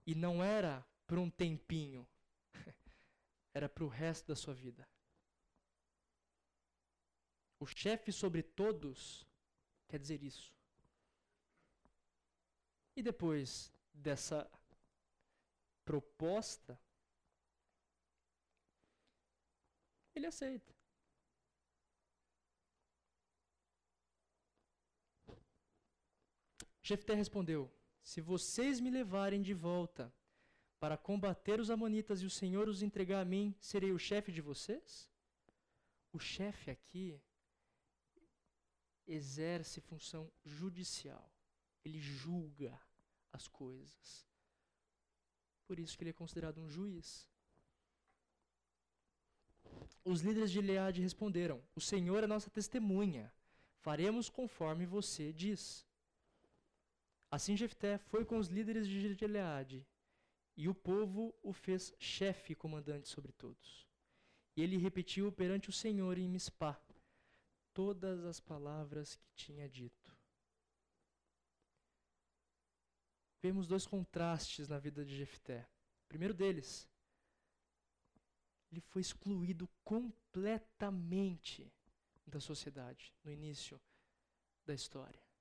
[0.06, 2.06] E não era por um tempinho.
[3.54, 4.86] era para o resto da sua vida.
[7.58, 9.26] O chefe sobre todos
[9.88, 10.52] quer dizer isso.
[12.94, 14.50] E depois dessa
[15.84, 16.78] proposta,
[20.14, 20.81] ele aceita.
[26.82, 27.72] Jefté respondeu:
[28.02, 30.12] Se vocês me levarem de volta
[30.80, 34.40] para combater os amonitas e o Senhor os entregar a mim, serei o chefe de
[34.40, 35.08] vocês?
[36.12, 37.20] O chefe aqui
[39.06, 41.32] exerce função judicial.
[41.84, 42.78] Ele julga
[43.32, 44.26] as coisas.
[45.66, 47.28] Por isso que ele é considerado um juiz.
[50.04, 53.32] Os líderes de Leade responderam: O Senhor é nossa testemunha.
[53.76, 55.86] Faremos conforme você diz.
[57.32, 59.86] Assim Jefté foi com os líderes de Gileade,
[60.54, 63.88] e o povo o fez chefe e comandante sobre todos.
[64.54, 66.78] E ele repetiu perante o Senhor em Mispá
[67.72, 70.14] todas as palavras que tinha dito.
[73.40, 75.66] Vemos dois contrastes na vida de Jefté.
[76.08, 76.86] Primeiro deles,
[78.70, 81.72] ele foi excluído completamente
[82.26, 83.80] da sociedade no início
[84.66, 85.31] da história.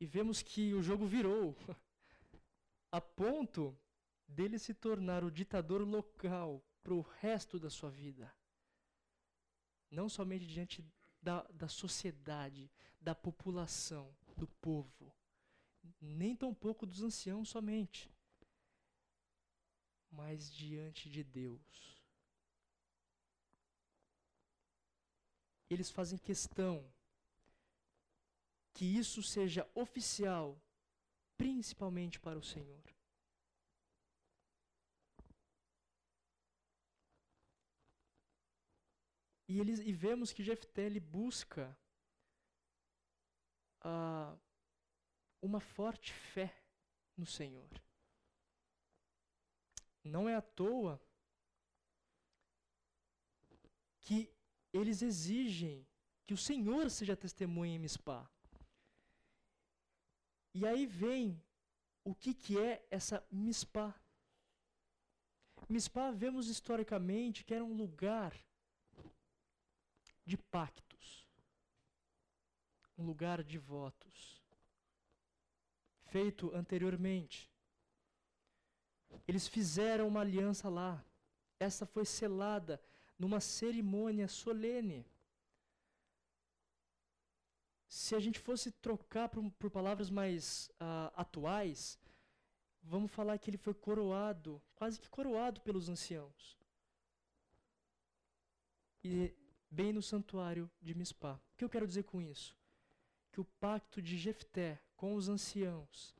[0.00, 1.56] E vemos que o jogo virou
[2.92, 3.76] a ponto
[4.26, 8.32] dele se tornar o ditador local para o resto da sua vida.
[9.90, 10.84] Não somente diante
[11.20, 12.70] da, da sociedade,
[13.00, 15.12] da população, do povo,
[16.00, 18.10] nem tampouco dos anciãos somente,
[20.10, 21.98] mas diante de Deus.
[25.68, 26.90] Eles fazem questão
[28.78, 30.56] que isso seja oficial,
[31.36, 32.84] principalmente para o Senhor.
[39.48, 41.76] E, eles, e vemos que Jefté ele busca
[43.84, 44.38] uh,
[45.42, 46.62] uma forte fé
[47.16, 47.68] no Senhor.
[50.04, 51.02] Não é à toa
[54.02, 54.32] que
[54.72, 55.84] eles exigem
[56.24, 58.30] que o Senhor seja testemunha em Mispá.
[60.58, 61.40] E aí vem
[62.02, 63.94] o que, que é essa Mispá.
[65.68, 68.34] Mispá vemos historicamente que era um lugar
[70.26, 71.28] de pactos,
[72.98, 74.42] um lugar de votos,
[76.10, 77.48] feito anteriormente.
[79.28, 81.04] Eles fizeram uma aliança lá.
[81.60, 82.82] Essa foi selada
[83.16, 85.06] numa cerimônia solene.
[87.88, 91.98] Se a gente fosse trocar por, por palavras mais uh, atuais,
[92.82, 96.58] vamos falar que ele foi coroado, quase que coroado pelos anciãos.
[99.02, 99.34] E
[99.70, 101.34] bem no santuário de Mispá.
[101.34, 102.54] O que eu quero dizer com isso?
[103.32, 106.14] Que o pacto de Jefté com os anciãos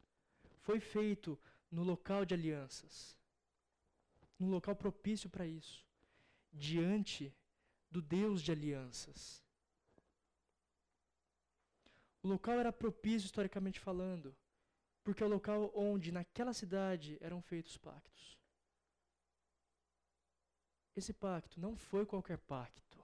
[0.60, 1.38] foi feito
[1.70, 3.18] no local de alianças,
[4.38, 5.84] num local propício para isso,
[6.52, 7.34] diante
[7.90, 9.42] do Deus de alianças.
[12.22, 14.36] O local era propício historicamente falando,
[15.04, 18.38] porque é o local onde naquela cidade eram feitos pactos.
[20.94, 22.98] Esse pacto não foi qualquer pacto.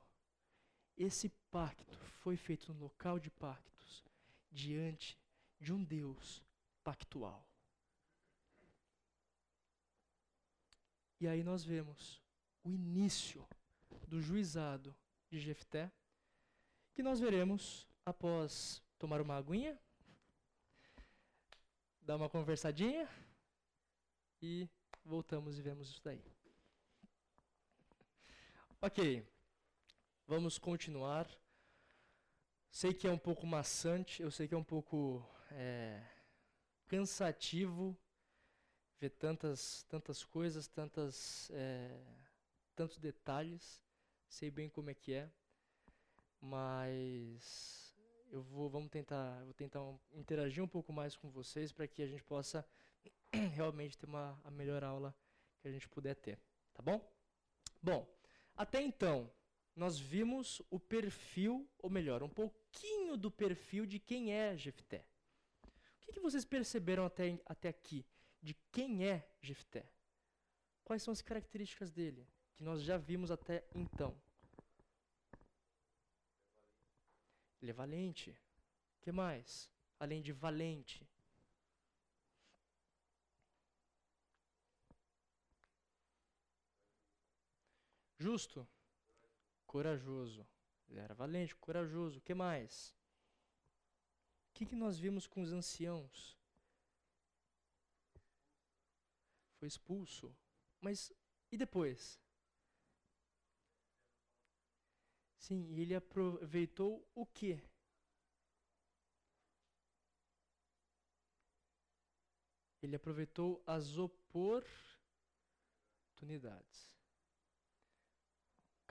[0.96, 4.04] Esse pacto foi feito no local de pactos,
[4.50, 5.18] diante
[5.60, 6.42] de um Deus
[6.82, 7.46] pactual.
[11.20, 12.22] E aí nós vemos
[12.62, 13.46] o início
[14.06, 14.94] do juizado
[15.30, 15.90] de Jefté,
[16.94, 19.78] que nós veremos após tomar uma aguinha,
[22.00, 23.06] dar uma conversadinha
[24.40, 24.66] e
[25.04, 26.24] voltamos e vemos isso daí.
[28.80, 29.30] Ok,
[30.26, 31.28] vamos continuar.
[32.70, 36.02] Sei que é um pouco maçante, eu sei que é um pouco é,
[36.86, 37.94] cansativo
[38.98, 42.02] ver tantas, tantas coisas, tantas, é,
[42.74, 43.84] tantos detalhes.
[44.26, 45.30] Sei bem como é que é,
[46.40, 47.83] mas
[48.30, 49.80] eu vou, vamos tentar, vou tentar
[50.12, 52.66] interagir um pouco mais com vocês para que a gente possa
[53.54, 55.14] realmente ter uma a melhor aula
[55.60, 56.38] que a gente puder ter,
[56.72, 57.00] tá bom?
[57.82, 58.06] Bom,
[58.56, 59.30] até então
[59.76, 65.04] nós vimos o perfil, ou melhor, um pouquinho do perfil de quem é Jefté.
[65.64, 68.06] O que, que vocês perceberam até, até aqui
[68.40, 69.90] de quem é Jefté?
[70.84, 74.14] Quais são as características dele que nós já vimos até então?
[77.64, 78.38] Ele é valente.
[79.00, 79.70] Que mais?
[79.98, 81.08] Além de valente.
[88.18, 88.68] Justo.
[89.66, 90.46] Corajoso.
[90.90, 92.20] Ele era valente, corajoso.
[92.20, 92.94] Que mais?
[94.50, 96.36] O que, que nós vimos com os anciãos?
[99.54, 100.36] Foi expulso.
[100.82, 101.10] Mas
[101.50, 102.20] e depois?
[105.44, 107.60] Sim, e ele aproveitou o quê?
[112.82, 116.94] Ele aproveitou as oportunidades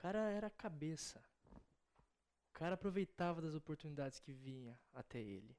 [0.04, 1.18] cara era cabeça.
[2.50, 5.56] O cara aproveitava das oportunidades que vinha até ele.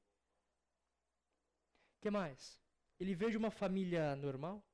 [2.00, 2.62] que mais?
[3.00, 4.64] Ele veio de uma família normal?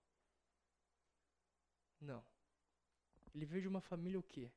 [1.99, 2.23] Não.
[3.35, 4.53] Ele veio de uma família o quê?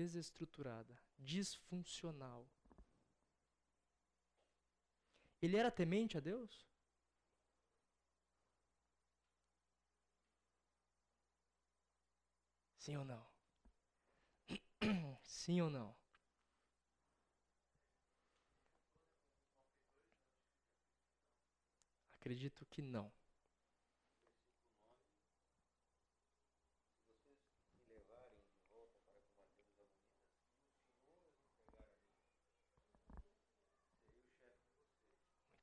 [0.00, 2.48] Desestruturada, disfuncional.
[5.42, 6.66] Ele era temente a Deus?
[12.78, 13.24] Sim ou não?
[15.22, 15.94] Sim ou não?
[22.20, 23.10] Acredito que não.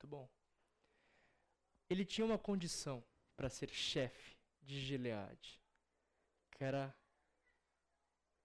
[0.08, 0.30] Muito bom.
[1.90, 3.04] Ele tinha uma condição
[3.36, 5.62] para ser chefe de Gileade,
[6.52, 6.96] que era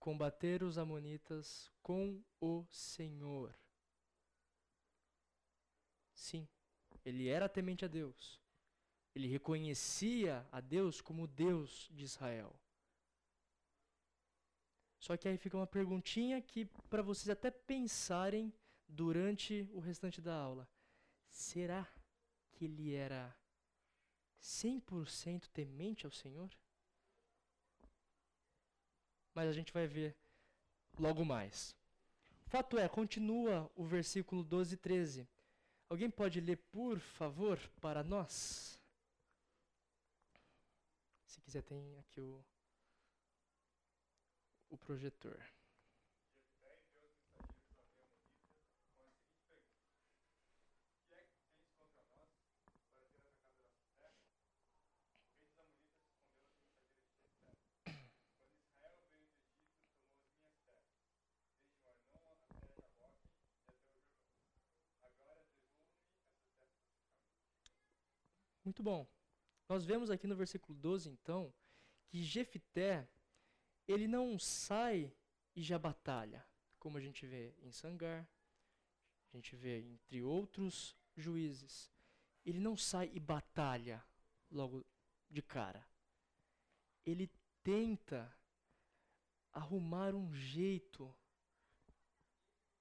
[0.01, 3.57] combater os Amonitas com o Senhor.
[6.13, 6.49] Sim,
[7.05, 8.41] ele era temente a Deus.
[9.15, 12.59] Ele reconhecia a Deus como Deus de Israel.
[14.99, 18.53] Só que aí fica uma perguntinha que para vocês até pensarem
[18.89, 20.69] durante o restante da aula.
[21.33, 21.85] Será
[22.53, 23.37] que ele era
[24.41, 26.49] 100% temente ao Senhor?
[29.35, 30.17] mas a gente vai ver
[30.99, 31.75] logo mais.
[32.47, 35.29] Fato é, continua o versículo 12 e 13.
[35.89, 38.79] Alguém pode ler, por favor, para nós?
[41.27, 42.45] Se quiser, tem aqui o,
[44.69, 45.43] o projetor.
[68.65, 69.07] Muito bom.
[69.69, 71.53] Nós vemos aqui no versículo 12, então,
[72.09, 73.09] que Jefité,
[73.89, 75.13] ele não sai
[75.55, 76.47] e já batalha,
[76.79, 78.29] como a gente vê em Sangar,
[79.33, 81.91] a gente vê entre outros juízes.
[82.45, 84.05] Ele não sai e batalha
[84.51, 84.85] logo
[85.31, 85.87] de cara.
[87.07, 87.31] Ele
[87.63, 88.35] tenta
[89.53, 91.15] arrumar um jeito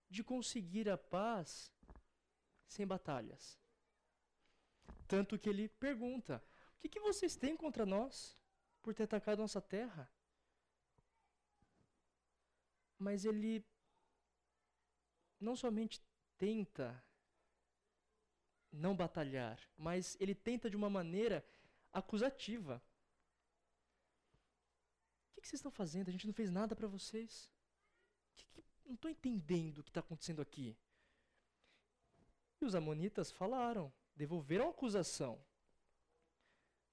[0.10, 1.72] de conseguir a paz
[2.68, 3.61] sem batalhas.
[5.12, 6.42] Tanto que ele pergunta:
[6.76, 8.40] O que, que vocês têm contra nós
[8.82, 10.10] por ter atacado nossa terra?
[12.98, 13.66] Mas ele
[15.38, 16.02] não somente
[16.38, 17.04] tenta
[18.72, 21.46] não batalhar, mas ele tenta de uma maneira
[21.92, 22.82] acusativa.
[25.32, 26.08] O que, que vocês estão fazendo?
[26.08, 27.52] A gente não fez nada para vocês.
[28.34, 30.78] Que que, não estou entendendo o que está acontecendo aqui.
[32.62, 35.44] E os amonitas falaram: devolveram a acusação,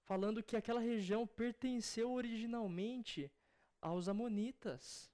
[0.05, 3.31] falando que aquela região pertenceu originalmente
[3.81, 5.11] aos Amonitas.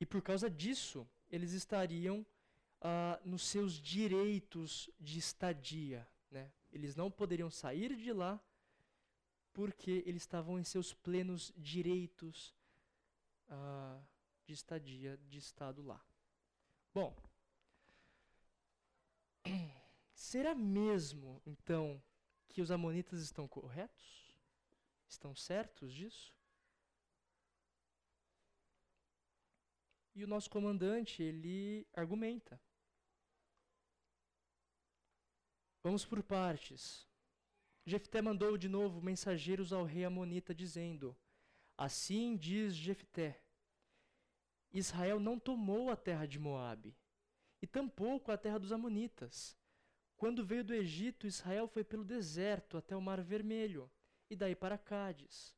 [0.00, 2.26] E por causa disso, eles estariam
[2.80, 6.06] uh, nos seus direitos de estadia.
[6.30, 6.52] Né?
[6.72, 8.40] Eles não poderiam sair de lá
[9.52, 12.52] porque eles estavam em seus plenos direitos
[13.48, 14.04] uh,
[14.44, 16.04] de estadia, de estado lá.
[16.92, 17.16] Bom,
[20.24, 22.02] será mesmo, então,
[22.48, 24.34] que os amonitas estão corretos?
[25.06, 26.34] Estão certos disso?
[30.14, 32.60] E o nosso comandante, ele argumenta.
[35.82, 37.06] Vamos por partes.
[37.84, 41.14] Jefté mandou de novo mensageiros ao rei Amonita, dizendo:
[41.76, 43.42] Assim diz Jefté:
[44.72, 46.96] Israel não tomou a terra de Moabe,
[47.60, 49.58] e tampouco a terra dos Amonitas.
[50.16, 53.90] Quando veio do Egito, Israel foi pelo deserto até o Mar Vermelho,
[54.30, 55.54] e daí para Cádiz.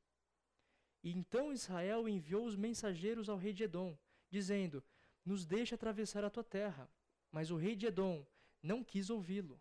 [1.02, 3.96] E então Israel enviou os mensageiros ao rei de Edom,
[4.30, 4.82] dizendo:
[5.24, 6.90] Nos deixe atravessar a tua terra.
[7.30, 8.26] Mas o rei de Edom
[8.62, 9.61] não quis ouvi-lo.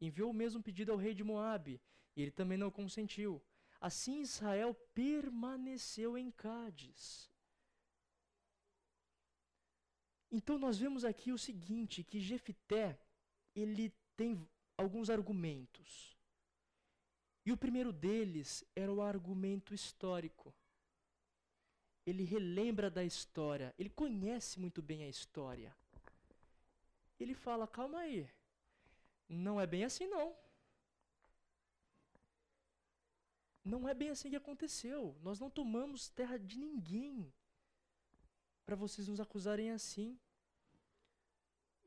[0.00, 1.80] Enviou o mesmo pedido ao rei de Moabe,
[2.16, 3.42] e ele também não consentiu.
[3.80, 7.30] Assim Israel permaneceu em Cádiz.
[10.30, 12.98] Então nós vemos aqui o seguinte, que Jefité,
[13.60, 16.16] ele tem alguns argumentos.
[17.44, 20.54] E o primeiro deles era o argumento histórico
[22.08, 25.76] ele relembra da história, ele conhece muito bem a história.
[27.20, 28.28] Ele fala: calma aí,
[29.28, 30.34] não é bem assim não.
[33.62, 35.14] Não é bem assim que aconteceu.
[35.20, 37.30] Nós não tomamos terra de ninguém
[38.64, 40.18] para vocês nos acusarem assim.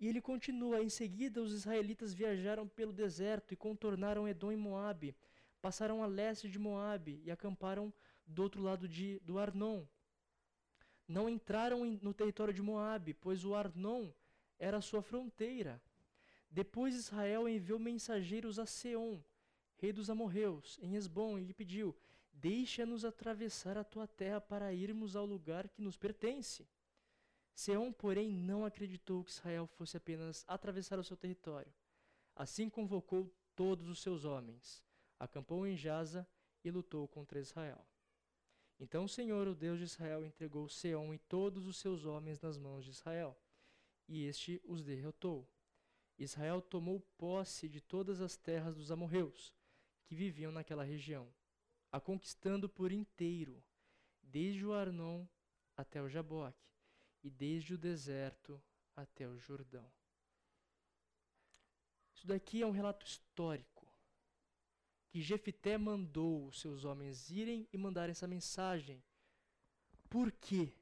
[0.02, 5.16] E ele continua: Em seguida, os israelitas viajaram pelo deserto e contornaram Edom e Moabe.
[5.62, 7.94] Passaram a leste de Moabe e acamparam
[8.26, 9.86] do outro lado de, do Arnon
[11.12, 14.10] não entraram no território de Moabe, pois o Arnon
[14.58, 15.82] era sua fronteira.
[16.50, 19.22] Depois Israel enviou mensageiros a Seom,
[19.76, 21.96] rei dos amorreus, em Esbom, e lhe pediu:
[22.32, 26.66] Deixa-nos atravessar a tua terra para irmos ao lugar que nos pertence.
[27.54, 31.72] Seom, porém, não acreditou que Israel fosse apenas atravessar o seu território.
[32.36, 34.84] Assim convocou todos os seus homens,
[35.20, 36.28] acampou em Jaza
[36.64, 37.86] e lutou contra Israel.
[38.80, 42.58] Então o Senhor, o Deus de Israel, entregou Seom e todos os seus homens nas
[42.58, 43.38] mãos de Israel,
[44.08, 45.48] e este os derrotou.
[46.18, 49.54] Israel tomou posse de todas as terras dos amorreus,
[50.04, 51.32] que viviam naquela região,
[51.92, 53.64] a conquistando por inteiro,
[54.24, 55.28] desde o Arnon
[55.78, 56.71] até o Jaboque,
[57.24, 58.62] e desde o deserto
[58.96, 59.92] até o Jordão.
[62.16, 63.82] Isso daqui é um relato histórico
[65.12, 69.04] que Jefité mandou os seus homens irem e mandarem essa mensagem.
[70.10, 70.74] Por quê?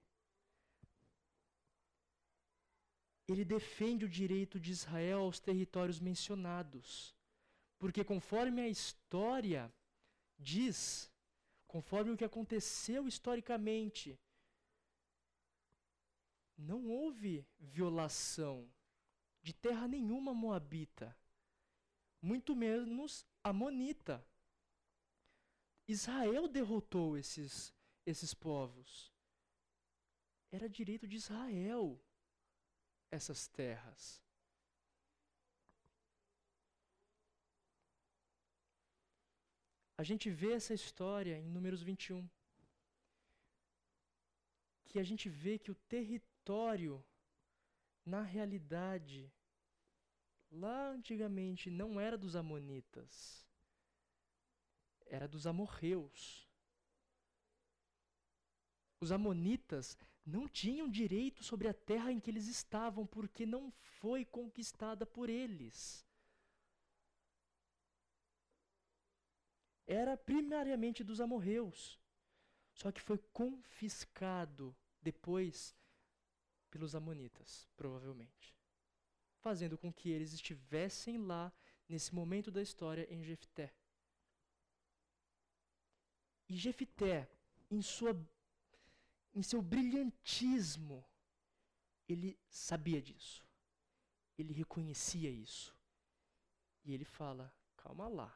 [3.28, 7.16] Ele defende o direito de Israel aos territórios mencionados.
[7.80, 9.74] Porque conforme a história
[10.38, 11.12] diz,
[11.68, 14.20] conforme o que aconteceu historicamente,
[16.60, 18.70] não houve violação
[19.42, 21.18] de terra nenhuma moabita,
[22.22, 24.26] muito menos amonita.
[25.88, 27.74] Israel derrotou esses,
[28.06, 29.12] esses povos.
[30.52, 32.00] Era direito de Israel
[33.10, 34.22] essas terras.
[40.00, 42.26] A gente vê essa história em Números 21.
[44.88, 46.29] Que a gente vê que o território,
[48.06, 49.32] na realidade,
[50.50, 53.48] lá antigamente não era dos amonitas,
[55.06, 56.48] era dos amorreus.
[59.02, 64.26] Os amonitas não tinham direito sobre a terra em que eles estavam, porque não foi
[64.26, 66.06] conquistada por eles.
[69.86, 72.00] Era primariamente dos amorreus,
[72.74, 75.76] só que foi confiscado depois
[76.70, 78.60] pelos amonitas, provavelmente
[79.40, 81.52] fazendo com que eles estivessem lá
[81.88, 83.74] nesse momento da história em Jefté.
[86.48, 87.30] E Jefté,
[87.70, 88.16] em, sua,
[89.34, 91.06] em seu brilhantismo,
[92.08, 93.44] ele sabia disso.
[94.38, 95.76] Ele reconhecia isso.
[96.84, 98.36] E ele fala: calma lá.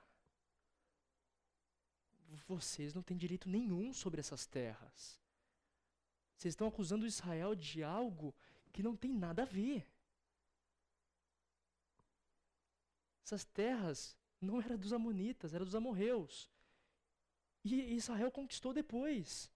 [2.48, 5.23] Vocês não têm direito nenhum sobre essas terras.
[6.38, 8.34] Vocês estão acusando Israel de algo
[8.72, 9.88] que não tem nada a ver.
[13.26, 16.50] Essas terras não eram dos amonitas, eram dos amorreus.
[17.64, 19.50] E Israel conquistou depois.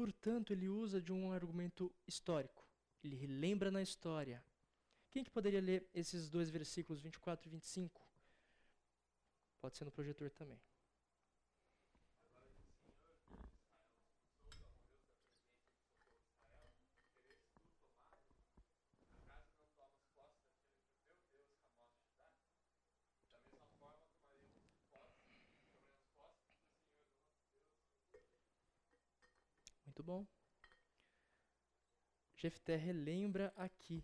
[0.00, 2.66] portanto, ele usa de um argumento histórico.
[3.04, 4.42] Ele relembra na história.
[5.10, 8.09] Quem que poderia ler esses dois versículos, 24 e 25?
[9.60, 10.58] Pode ser no projetor também.
[29.84, 30.26] Muito bom.
[32.36, 34.02] Jefté relembra aqui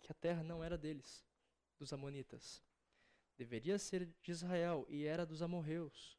[0.00, 1.24] que a terra não era deles,
[1.78, 2.62] dos amonitas.
[3.36, 6.16] Deveria ser de Israel e era dos amorreus.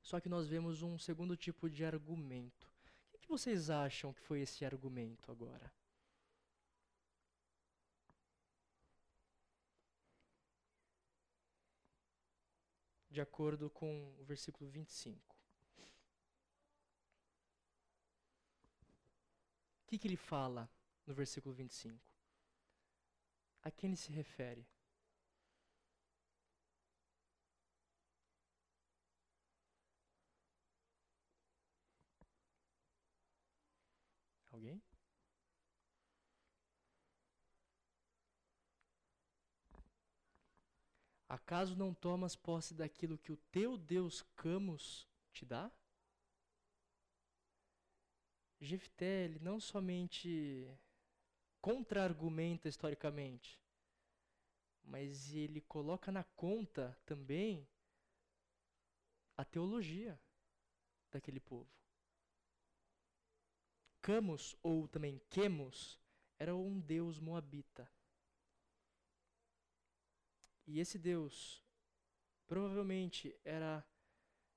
[0.00, 2.70] Só que nós vemos um segundo tipo de argumento.
[3.12, 5.72] O que vocês acham que foi esse argumento agora?
[13.10, 15.34] De acordo com o versículo 25.
[19.82, 20.70] O que, que ele fala
[21.04, 22.05] no versículo 25?
[23.66, 24.64] A quem ele se refere?
[34.52, 34.80] Alguém?
[41.28, 45.72] Acaso não tomas posse daquilo que o teu Deus Camus te dá?
[48.60, 50.70] Jefté, ele não somente
[51.66, 53.60] contra-argumenta historicamente,
[54.84, 57.68] mas ele coloca na conta também
[59.36, 60.16] a teologia
[61.10, 61.68] daquele povo.
[64.00, 65.98] Camus, ou também Quemos,
[66.38, 67.90] era um deus moabita.
[70.68, 71.64] E esse deus
[72.46, 73.84] provavelmente era,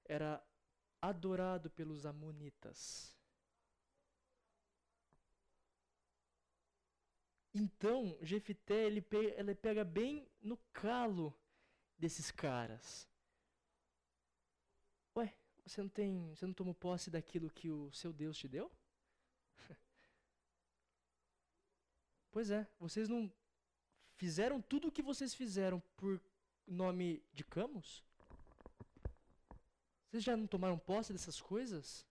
[0.06, 0.48] era
[1.02, 3.19] adorado pelos amonitas.
[7.60, 11.38] Então, Jefité, ele pega, ele pega bem no calo
[11.98, 13.06] desses caras.
[15.14, 15.36] Ué,
[15.66, 18.72] você não tem, você não tomou posse daquilo que o seu Deus te deu?
[22.32, 23.30] pois é, vocês não
[24.16, 26.22] fizeram tudo o que vocês fizeram por
[26.66, 28.06] nome de Camus?
[30.08, 32.08] Vocês já não tomaram posse dessas coisas?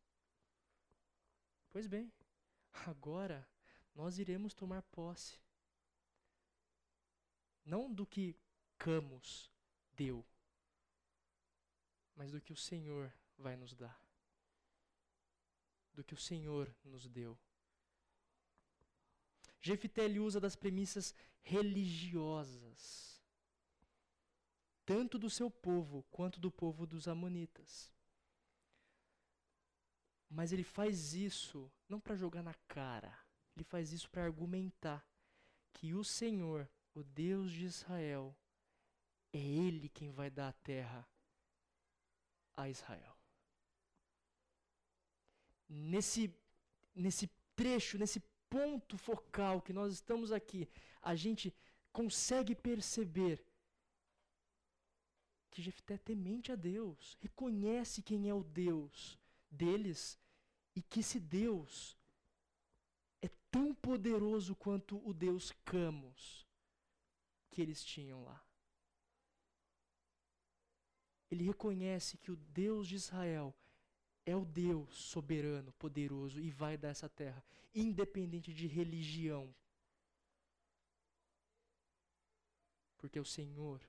[1.70, 2.12] Pois bem,
[2.86, 3.48] agora
[3.98, 5.40] nós iremos tomar posse.
[7.64, 8.38] Não do que
[8.78, 9.50] Camus
[9.92, 10.24] deu,
[12.14, 14.00] mas do que o Senhor vai nos dar.
[15.92, 17.36] Do que o Senhor nos deu.
[19.60, 23.20] Jefité usa das premissas religiosas,
[24.86, 27.92] tanto do seu povo quanto do povo dos Amonitas.
[30.30, 33.27] Mas ele faz isso não para jogar na cara
[33.58, 35.04] ele faz isso para argumentar
[35.72, 38.36] que o Senhor, o Deus de Israel,
[39.32, 41.06] é Ele quem vai dar a terra
[42.56, 43.16] a Israel.
[45.68, 46.32] Nesse,
[46.94, 50.68] nesse trecho, nesse ponto focal que nós estamos aqui,
[51.02, 51.52] a gente
[51.92, 53.44] consegue perceber
[55.50, 59.18] que Jefté temente a Deus, reconhece quem é o Deus
[59.50, 60.16] deles
[60.76, 61.97] e que esse Deus
[63.50, 66.46] tão poderoso quanto o Deus Camus
[67.50, 68.44] que eles tinham lá.
[71.30, 73.54] Ele reconhece que o Deus de Israel
[74.24, 77.42] é o Deus soberano, poderoso e vai dar essa terra,
[77.74, 79.54] independente de religião.
[82.96, 83.80] Porque é o Senhor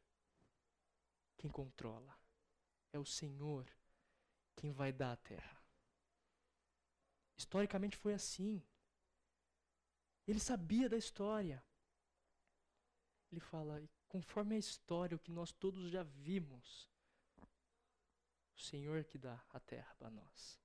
[1.38, 2.18] quem controla.
[2.92, 3.66] É o Senhor
[4.56, 5.64] quem vai dar a terra.
[7.38, 8.62] Historicamente foi assim.
[10.30, 11.66] Ele sabia da história.
[13.32, 16.88] Ele fala, conforme a história, o que nós todos já vimos,
[18.56, 20.62] o Senhor que dá a terra para nós.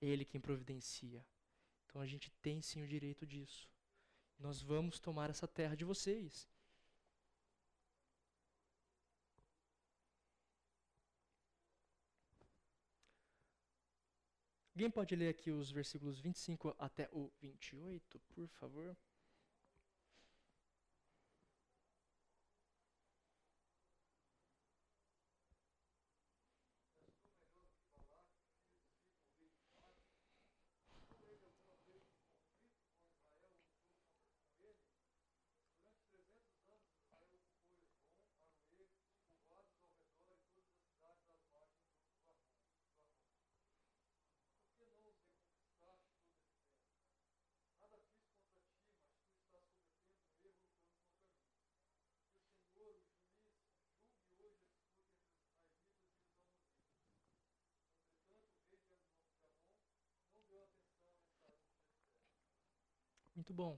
[0.00, 1.26] Ele quem providencia.
[1.84, 3.68] Então a gente tem sim o direito disso.
[4.38, 6.48] Nós vamos tomar essa terra de vocês.
[14.74, 18.96] Alguém pode ler aqui os versículos 25 até o 28, por favor?
[63.42, 63.76] Muito bom.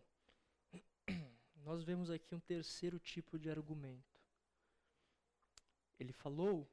[1.64, 4.20] Nós vemos aqui um terceiro tipo de argumento.
[5.98, 6.70] Ele falou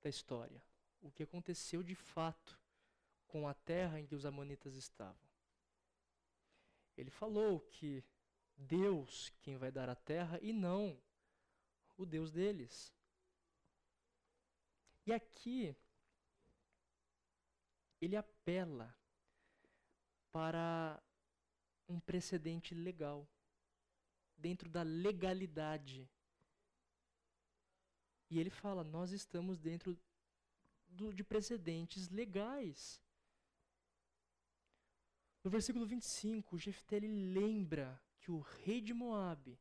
[0.00, 0.64] da história,
[1.02, 2.58] o que aconteceu de fato
[3.26, 5.20] com a terra em que os amonitas estavam.
[6.96, 8.02] Ele falou que
[8.56, 10.98] Deus quem vai dar a terra e não
[11.98, 12.90] o Deus deles.
[15.04, 15.76] E aqui
[18.00, 18.96] ele apela
[20.32, 21.02] para
[21.90, 23.28] um precedente legal,
[24.36, 26.08] dentro da legalidade.
[28.30, 29.98] E ele fala: nós estamos dentro
[30.86, 33.02] do, de precedentes legais.
[35.42, 39.58] No versículo 25, Jefté lembra que o rei de Moabe,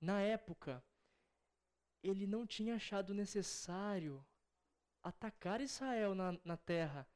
[0.00, 0.84] na época,
[2.02, 4.24] ele não tinha achado necessário
[5.02, 7.08] atacar Israel na, na terra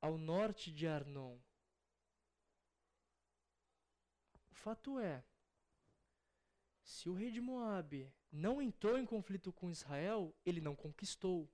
[0.00, 1.38] ao norte de Arnon.
[4.58, 5.24] Fato é,
[6.82, 11.48] se o rei de Moabe não entrou em conflito com Israel, ele não conquistou.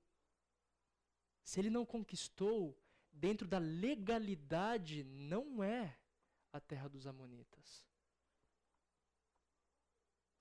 [1.43, 2.77] Se ele não conquistou,
[3.13, 5.99] dentro da legalidade, não é
[6.53, 7.85] a terra dos Amonitas.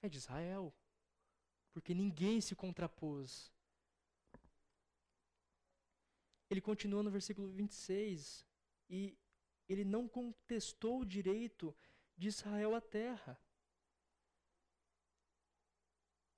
[0.02, 0.74] É de Israel.
[1.72, 3.52] Porque ninguém se contrapôs.
[6.50, 8.46] Ele continua no versículo 26
[8.90, 9.18] e
[9.68, 11.76] ele não contestou o direito
[12.18, 13.40] de Israel à terra.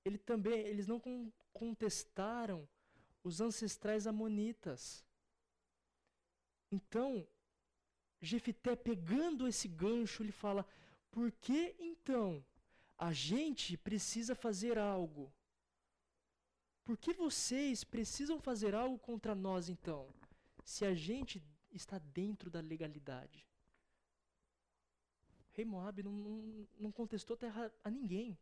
[0.04, 1.00] Ele também, eles não
[1.52, 2.68] contestaram
[3.22, 5.04] os ancestrais amonitas.
[6.70, 7.26] Então,
[8.20, 10.66] Jefité, pegando esse gancho, ele fala:
[11.10, 12.44] por que então
[12.98, 15.32] a gente precisa fazer algo?
[16.84, 20.08] Por que vocês precisam fazer algo contra nós então,
[20.64, 23.45] se a gente está dentro da legalidade?
[25.56, 28.38] Rei Moab não, não, não contestou terra a ninguém,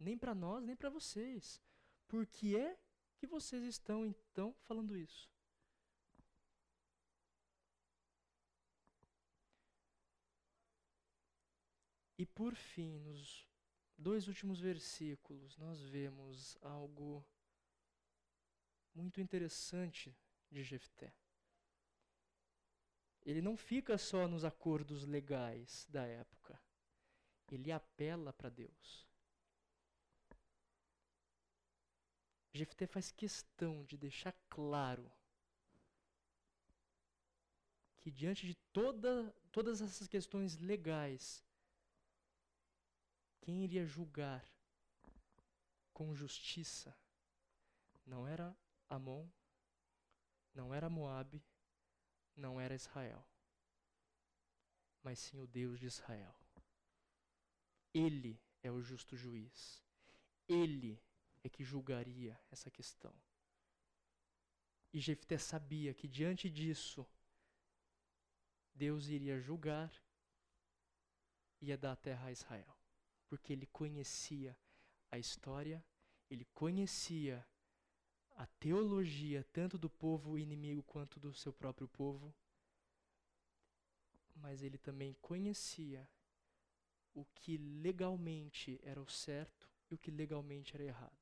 [0.00, 1.62] nem para nós, nem para vocês.
[2.08, 2.76] Por que é
[3.16, 5.30] que vocês estão então falando isso?
[12.18, 13.48] E por fim, nos
[13.96, 17.24] dois últimos versículos, nós vemos algo
[18.92, 20.14] muito interessante
[20.50, 21.14] de Jefté.
[23.24, 26.60] Ele não fica só nos acordos legais da época.
[27.50, 29.06] Ele apela para Deus.
[32.52, 35.10] Jefté faz questão de deixar claro
[38.00, 41.44] que diante de toda, todas essas questões legais,
[43.40, 44.44] quem iria julgar
[45.92, 46.96] com justiça
[48.06, 48.56] não era
[48.88, 49.28] Amon,
[50.54, 51.44] não era Moabe,
[52.40, 53.24] não era Israel,
[55.02, 56.34] mas sim o Deus de Israel.
[57.94, 59.84] Ele é o justo juiz.
[60.48, 61.00] Ele
[61.44, 63.14] é que julgaria essa questão.
[64.92, 67.06] E Jefté sabia que diante disso,
[68.74, 69.92] Deus iria julgar
[71.60, 72.80] e ia dar a terra a Israel
[73.30, 74.58] porque ele conhecia
[75.08, 75.82] a história,
[76.28, 77.46] ele conhecia
[78.36, 82.34] a teologia tanto do povo inimigo quanto do seu próprio povo,
[84.34, 86.08] mas ele também conhecia
[87.14, 91.18] o que legalmente era o certo e o que legalmente era errado.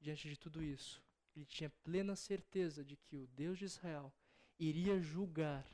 [0.00, 1.02] Diante de tudo isso,
[1.34, 4.12] ele tinha plena certeza de que o Deus de Israel
[4.58, 5.66] iria julgar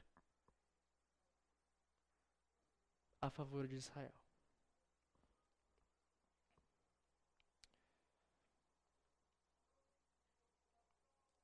[3.20, 4.23] a favor de Israel.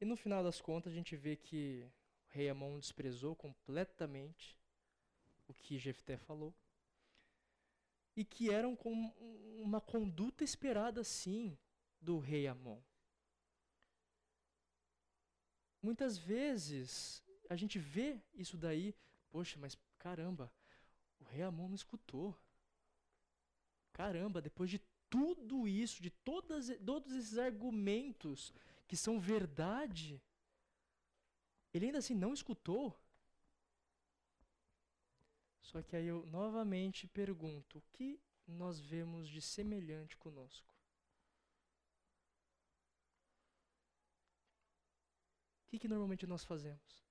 [0.00, 1.86] E no final das contas, a gente vê que
[2.26, 4.58] o rei Amon desprezou completamente
[5.46, 6.54] o que Jefté falou.
[8.16, 8.76] E que era um,
[9.60, 11.56] uma conduta esperada, sim,
[12.00, 12.80] do rei Amon.
[15.82, 18.94] Muitas vezes a gente vê isso daí,
[19.30, 20.52] poxa, mas caramba,
[21.18, 22.34] o rei Amon não escutou.
[23.92, 24.80] Caramba, depois de
[25.10, 28.54] tudo isso, de todas, todos esses argumentos
[28.90, 30.20] que são verdade,
[31.72, 33.00] ele ainda assim não escutou?
[35.62, 40.74] Só que aí eu novamente pergunto: o que nós vemos de semelhante conosco?
[45.66, 47.04] O que, que normalmente nós fazemos?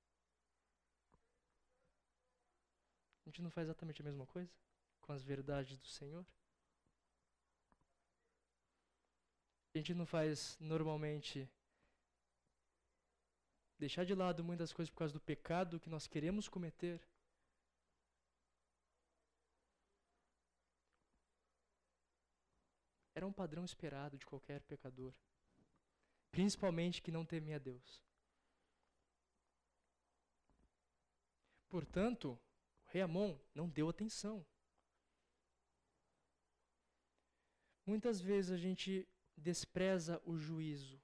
[3.25, 4.51] A gente não faz exatamente a mesma coisa
[4.99, 6.25] com as verdades do Senhor?
[9.73, 11.49] A gente não faz normalmente
[13.79, 17.01] deixar de lado muitas coisas por causa do pecado que nós queremos cometer.
[23.15, 25.13] Era um padrão esperado de qualquer pecador,
[26.29, 28.03] principalmente que não temia a Deus.
[31.69, 32.37] Portanto,
[32.85, 34.45] o rei Amon não deu atenção.
[37.85, 41.01] Muitas vezes a gente despreza o juízo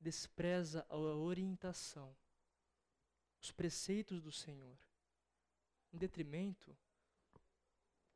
[0.00, 2.16] despreza a orientação,
[3.40, 4.78] os preceitos do Senhor,
[5.92, 6.76] em detrimento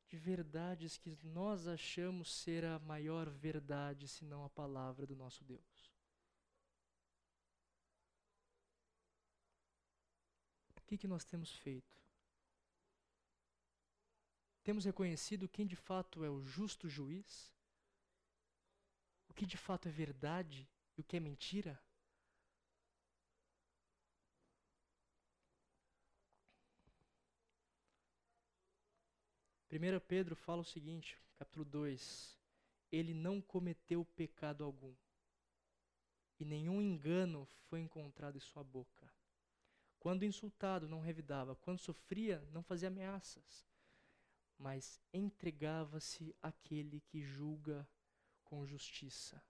[0.08, 5.92] de verdades que nós achamos ser a maior verdade, senão a palavra do nosso Deus.
[10.76, 12.00] O que, que nós temos feito?
[14.62, 17.52] Temos reconhecido quem de fato é o justo juiz?
[19.28, 21.80] O que de fato é verdade e o que é mentira?
[29.70, 32.38] 1 Pedro fala o seguinte, capítulo 2:
[32.92, 34.94] Ele não cometeu pecado algum,
[36.38, 39.12] e nenhum engano foi encontrado em sua boca.
[39.98, 43.66] Quando insultado, não revidava, quando sofria, não fazia ameaças,
[44.56, 47.88] mas entregava-se àquele que julga
[48.44, 49.42] com justiça.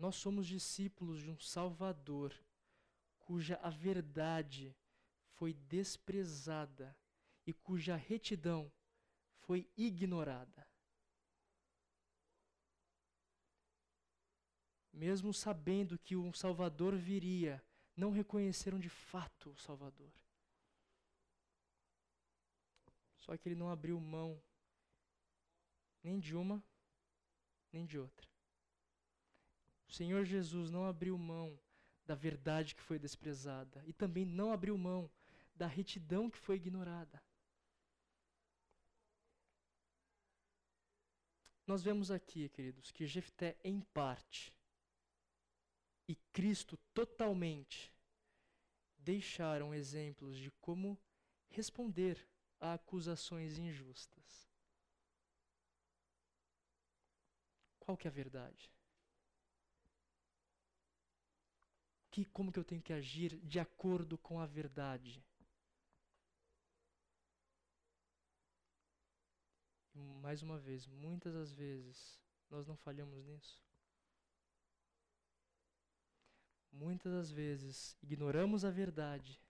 [0.00, 2.34] Nós somos discípulos de um Salvador,
[3.18, 4.74] cuja a verdade
[5.34, 6.96] foi desprezada
[7.46, 8.72] e cuja retidão
[9.40, 10.66] foi ignorada.
[14.90, 17.62] Mesmo sabendo que um Salvador viria,
[17.94, 20.14] não reconheceram de fato o Salvador.
[23.18, 24.42] Só que ele não abriu mão
[26.02, 26.64] nem de uma,
[27.70, 28.39] nem de outra.
[29.90, 31.58] O Senhor Jesus não abriu mão
[32.06, 35.10] da verdade que foi desprezada e também não abriu mão
[35.52, 37.20] da retidão que foi ignorada.
[41.66, 44.54] Nós vemos aqui, queridos, que Jefté, em parte,
[46.06, 47.92] e Cristo totalmente,
[48.96, 50.96] deixaram exemplos de como
[51.48, 52.28] responder
[52.60, 54.48] a acusações injustas.
[57.80, 58.70] Qual que é a verdade?
[62.10, 65.24] Que, como que eu tenho que agir de acordo com a verdade?
[70.30, 73.60] mais uma vez, muitas das vezes, nós não falhamos nisso.
[76.70, 79.42] Muitas das vezes, ignoramos a verdade,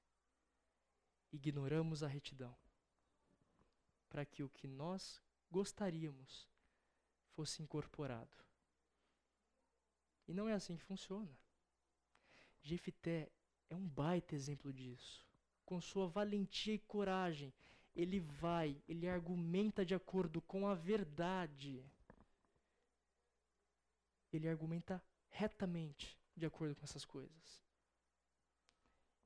[1.32, 2.56] ignoramos a retidão,
[4.08, 6.48] para que o que nós gostaríamos
[7.34, 8.36] fosse incorporado.
[10.26, 11.36] E não é assim que funciona.
[12.62, 13.30] Jefité
[13.68, 15.26] é um baita exemplo disso.
[15.64, 17.52] Com sua valentia e coragem,
[17.94, 21.84] ele vai, ele argumenta de acordo com a verdade.
[24.32, 27.62] Ele argumenta retamente de acordo com essas coisas.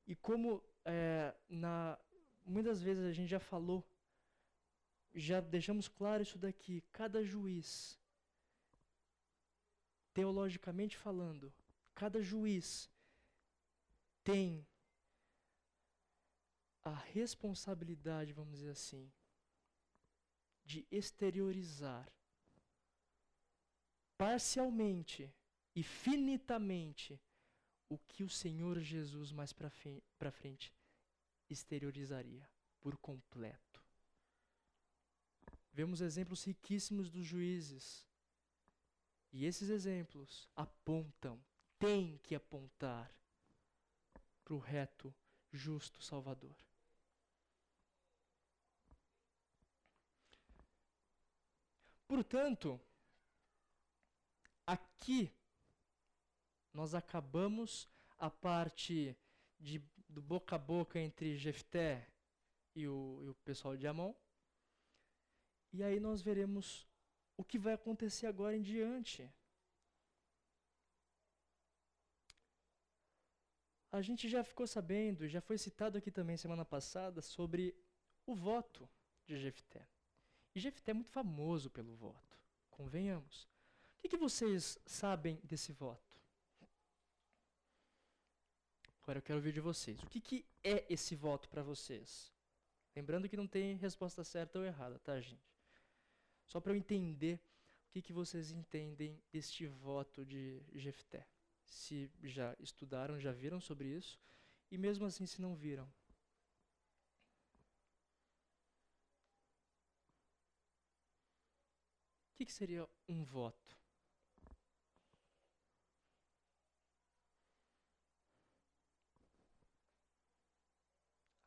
[0.06, 1.98] E como é, na,
[2.44, 3.86] muitas vezes a gente já falou,
[5.14, 7.98] já deixamos claro isso daqui, cada juiz,
[10.12, 11.52] teologicamente falando,
[11.94, 12.90] cada juiz
[14.24, 14.66] tem
[16.82, 19.12] a responsabilidade, vamos dizer assim,
[20.64, 22.10] de exteriorizar
[24.16, 25.32] parcialmente
[25.74, 27.20] e finitamente
[27.88, 30.74] o que o Senhor Jesus mais para frente
[31.48, 32.48] exteriorizaria
[32.80, 33.82] por completo.
[35.72, 38.06] Vemos exemplos riquíssimos dos juízes.
[39.32, 41.44] E esses exemplos apontam,
[41.78, 43.12] têm que apontar
[44.44, 45.14] para o reto,
[45.50, 46.54] justo Salvador.
[52.06, 52.80] Portanto,
[54.66, 55.32] aqui
[56.72, 57.88] nós acabamos
[58.18, 59.16] a parte
[59.58, 62.06] de, do boca a boca entre Jefté
[62.74, 64.14] e o, e o pessoal de Amon.
[65.72, 66.86] E aí nós veremos
[67.36, 69.28] o que vai acontecer agora em diante.
[73.94, 77.72] A gente já ficou sabendo, já foi citado aqui também semana passada, sobre
[78.26, 78.90] o voto
[79.24, 79.86] de Jefté.
[80.52, 82.36] E Jefté é muito famoso pelo voto,
[82.72, 83.44] convenhamos.
[83.44, 86.20] O que, que vocês sabem desse voto?
[89.00, 90.02] Agora eu quero ouvir de vocês.
[90.02, 92.32] O que, que é esse voto para vocês?
[92.96, 95.54] Lembrando que não tem resposta certa ou errada, tá, gente?
[96.46, 97.36] Só para eu entender
[97.86, 101.24] o que, que vocês entendem deste voto de Jefté.
[101.66, 104.18] Se já estudaram, já viram sobre isso,
[104.70, 105.88] e mesmo assim se não viram,
[112.36, 113.76] que, que seria um voto?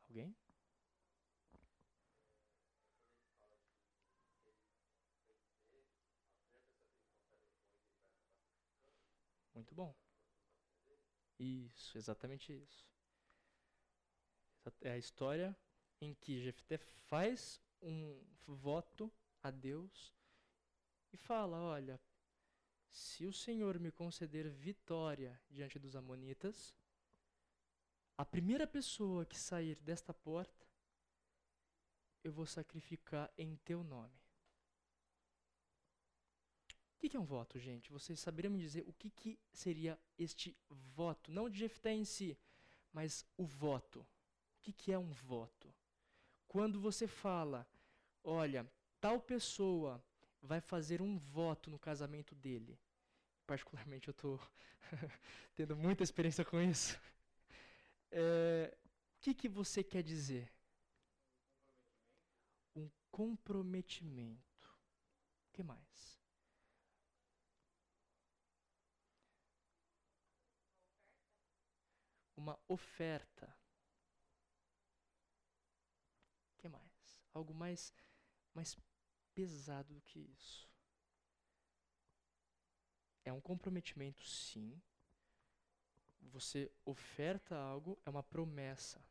[0.08, 0.34] Alguém?
[9.54, 9.94] Muito bom.
[11.38, 12.86] Isso, exatamente isso.
[14.80, 15.56] É a história
[16.00, 19.10] em que Jefté faz um voto
[19.42, 20.12] a Deus
[21.12, 22.00] e fala: Olha,
[22.90, 26.76] se o Senhor me conceder vitória diante dos Amonitas,
[28.16, 30.66] a primeira pessoa que sair desta porta,
[32.24, 34.27] eu vou sacrificar em teu nome.
[36.98, 37.92] O que, que é um voto, gente?
[37.92, 41.30] Vocês saberiam me dizer o que, que seria este voto?
[41.30, 42.36] Não de Jefté em si,
[42.92, 44.00] mas o voto.
[44.00, 44.06] O
[44.62, 45.72] que, que é um voto?
[46.48, 47.64] Quando você fala,
[48.24, 48.68] olha,
[49.00, 50.04] tal pessoa
[50.42, 52.76] vai fazer um voto no casamento dele.
[53.46, 54.40] Particularmente eu estou
[55.54, 56.98] tendo muita experiência com isso.
[58.10, 58.76] É,
[59.14, 60.52] o que, que você quer dizer?
[62.74, 64.68] Um comprometimento.
[65.46, 66.17] O que mais?
[72.38, 73.52] Uma oferta.
[76.52, 77.20] O que mais?
[77.34, 77.92] Algo mais,
[78.54, 78.78] mais
[79.34, 80.70] pesado do que isso.
[83.24, 84.80] É um comprometimento, sim,
[86.20, 89.04] você oferta algo, é uma promessa.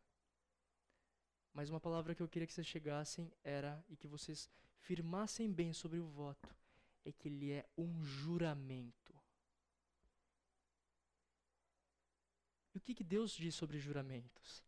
[1.53, 4.49] Mas uma palavra que eu queria que vocês chegassem era, e que vocês
[4.79, 6.55] firmassem bem sobre o voto,
[7.03, 9.06] é que ele é um juramento.
[12.77, 14.63] O que, que Deus diz sobre juramentos?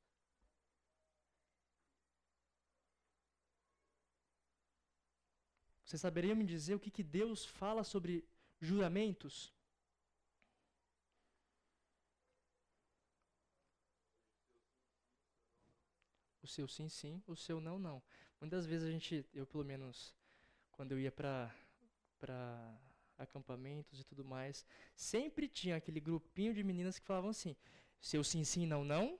[5.83, 8.27] Vocês saberiam me dizer o que, que Deus fala sobre
[8.59, 9.53] juramentos?
[16.49, 18.01] seu sim, sim, o seu não, não.
[18.41, 20.15] Muitas vezes a gente, eu pelo menos,
[20.71, 21.53] quando eu ia para
[23.17, 24.65] acampamentos e tudo mais,
[24.95, 27.55] sempre tinha aquele grupinho de meninas que falavam assim:
[28.01, 29.19] seu sim, sim, não, não.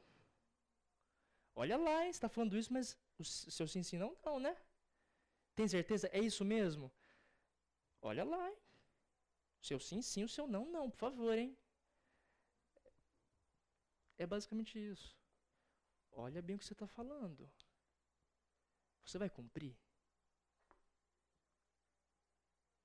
[1.56, 4.56] Olha lá, hein, você está falando isso, mas o seu sim, sim, não, não, né?
[5.56, 6.10] Tem certeza?
[6.14, 6.92] É isso mesmo?
[8.02, 8.58] Olha lá, hein?
[9.62, 11.58] O seu sim, sim, o seu não, não, por favor, hein?
[14.18, 15.16] É basicamente isso.
[16.12, 17.50] Olha bem o que você está falando.
[19.06, 19.76] Você vai cumprir?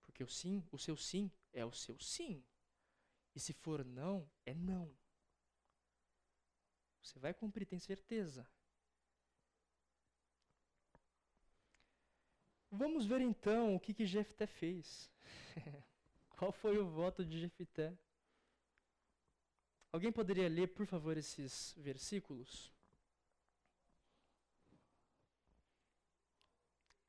[0.03, 2.45] Porque o sim, o seu sim é o seu sim.
[3.35, 4.95] E se for não, é não.
[7.05, 8.48] Você vai cumprir, tem certeza.
[12.70, 15.10] Vamos ver então o que, que Jefté fez.
[16.31, 17.97] Qual foi o voto de Jefté?
[19.93, 22.72] Alguém poderia ler, por favor, esses versículos?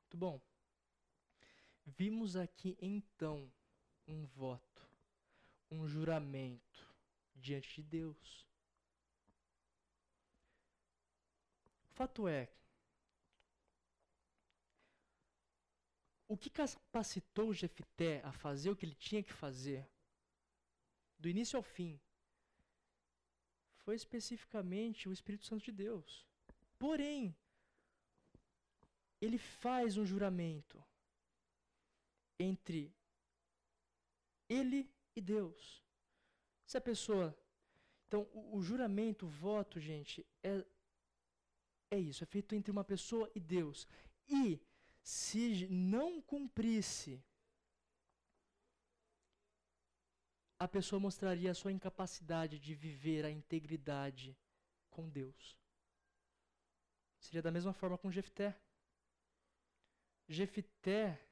[0.02, 0.40] Muito bom.
[1.86, 3.50] Vimos aqui então
[4.06, 4.86] um voto,
[5.70, 6.94] um juramento
[7.34, 8.45] diante de Deus.
[11.96, 12.46] Fato é,
[16.28, 19.88] o que capacitou Jefité a fazer o que ele tinha que fazer,
[21.18, 21.98] do início ao fim,
[23.78, 26.26] foi especificamente o Espírito Santo de Deus.
[26.78, 27.34] Porém,
[29.18, 30.84] ele faz um juramento
[32.38, 32.94] entre
[34.48, 35.82] ele e Deus.
[36.66, 37.34] Se a pessoa.
[38.06, 40.64] Então, o, o juramento, o voto, gente, é,
[41.90, 43.86] é isso, é feito entre uma pessoa e Deus.
[44.28, 44.60] E
[45.02, 47.22] se não cumprisse,
[50.58, 54.36] a pessoa mostraria a sua incapacidade de viver a integridade
[54.90, 55.58] com Deus.
[57.18, 58.58] Seria da mesma forma com Jefté.
[60.28, 61.24] Jefité,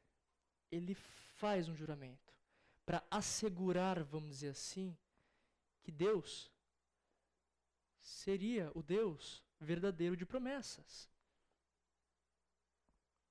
[0.70, 2.32] ele faz um juramento
[2.84, 4.96] para assegurar, vamos dizer assim,
[5.82, 6.50] que Deus
[8.00, 11.10] seria o Deus verdadeiro de promessas.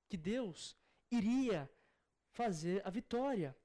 [0.10, 0.76] Que Deus
[1.10, 1.70] iria
[2.32, 3.56] fazer a vitória.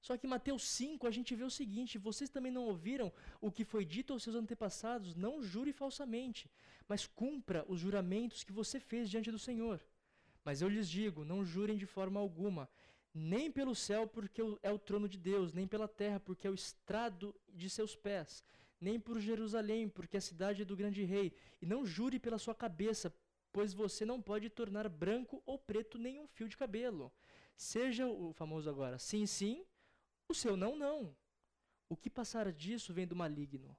[0.00, 3.10] Só que em Mateus 5 a gente vê o seguinte: vocês também não ouviram
[3.40, 6.50] o que foi dito aos seus antepassados, não jure falsamente,
[6.86, 9.82] mas cumpra os juramentos que você fez diante do Senhor.
[10.44, 12.68] Mas eu lhes digo: não jurem de forma alguma,
[13.14, 16.54] nem pelo céu, porque é o trono de Deus, nem pela terra, porque é o
[16.54, 18.44] estrado de seus pés,
[18.84, 21.32] nem por Jerusalém, porque é a cidade é do grande rei.
[21.62, 23.12] E não jure pela sua cabeça,
[23.50, 27.10] pois você não pode tornar branco ou preto nenhum fio de cabelo.
[27.56, 29.64] Seja o famoso agora sim, sim,
[30.28, 31.16] o seu não, não.
[31.88, 33.74] O que passar disso vem do maligno.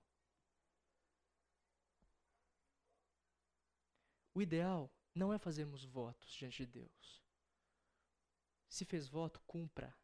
[4.33, 7.23] O ideal não é fazermos votos diante de Deus.
[8.67, 9.95] Se fez voto, cumpra.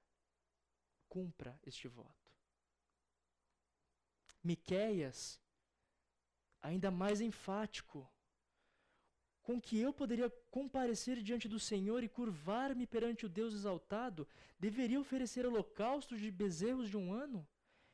[1.10, 2.20] Cumpra este voto.
[4.44, 5.40] Miqueias,
[6.62, 8.10] ainda mais enfático,
[9.42, 14.28] com que eu poderia comparecer diante do Senhor e curvar-me perante o Deus exaltado,
[14.60, 17.48] deveria oferecer holocaustos de bezerros de um ano?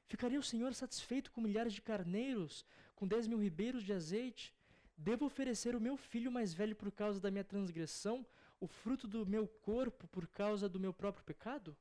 [0.05, 2.65] Ficaria o Senhor satisfeito com milhares de carneiros,
[2.95, 4.53] com dez mil ribeiros de azeite?
[4.97, 8.25] Devo oferecer o meu filho mais velho por causa da minha transgressão,
[8.59, 11.77] o fruto do meu corpo por causa do meu próprio pecado?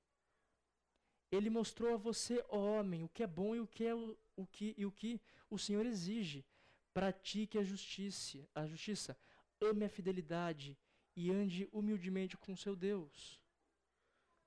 [1.31, 3.95] Ele mostrou a você, ó homem, o que é bom e o que é
[4.37, 6.45] o, que e o que o Senhor exige.
[6.93, 9.17] Pratique a justiça, a justiça,
[9.61, 10.79] ame a fidelidade
[11.15, 13.41] e ande humildemente com seu Deus.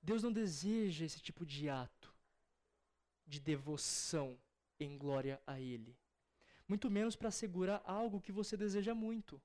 [0.02, 2.14] Deus não deseja esse tipo de ato
[3.26, 4.38] de devoção
[4.78, 5.96] em glória a Ele.
[6.66, 9.40] Muito menos para assegurar algo que você deseja muito.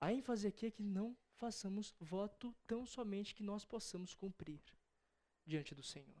[0.00, 4.60] A ênfase aqui é que não façamos voto tão somente que nós possamos cumprir
[5.50, 6.16] diante do Senhor.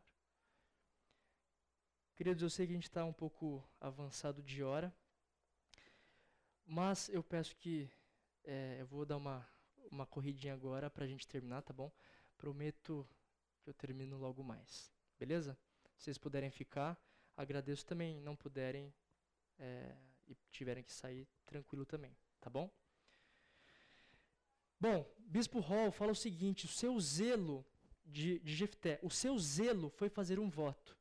[2.16, 4.92] Queridos, eu sei que a gente está um pouco avançado de hora.
[6.66, 7.88] Mas eu peço que
[8.44, 9.48] é, eu vou dar uma,
[9.90, 11.90] uma corridinha agora para a gente terminar, tá bom?
[12.36, 13.08] Prometo
[13.62, 15.56] que eu termino logo mais, beleza?
[15.96, 17.00] Se vocês puderem ficar,
[17.36, 18.20] agradeço também.
[18.20, 18.92] Não puderem
[19.58, 19.96] é,
[20.26, 22.68] e tiverem que sair, tranquilo também, tá bom?
[24.78, 27.64] Bom, Bispo Hall fala o seguinte: o seu zelo
[28.10, 30.96] de, de Jefté, o seu zelo foi fazer um voto.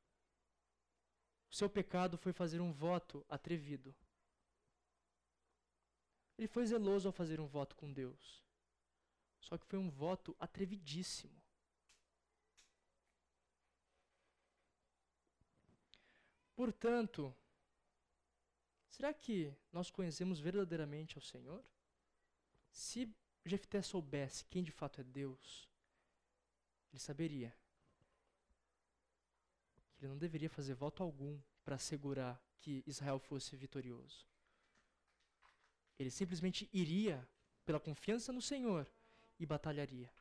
[1.49, 3.95] O seu pecado foi fazer um voto atrevido.
[6.37, 8.43] Ele foi zeloso ao fazer um voto com Deus.
[9.41, 11.41] Só que foi um voto atrevidíssimo.
[16.55, 17.33] Portanto,
[18.89, 21.63] será que nós conhecemos verdadeiramente ao Senhor?
[22.69, 23.09] Se
[23.45, 25.68] Jefté soubesse quem de fato é Deus,
[26.91, 27.55] ele saberia
[29.95, 34.25] que ele não deveria fazer voto algum para assegurar que Israel fosse vitorioso.
[35.97, 37.27] Ele simplesmente iria
[37.65, 38.89] pela confiança no Senhor
[39.37, 40.11] e batalharia.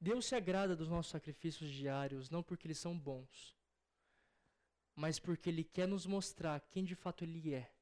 [0.00, 3.56] Deus se agrada dos nossos sacrifícios diários não porque eles são bons,
[4.94, 7.72] mas porque Ele quer nos mostrar quem de fato Ele é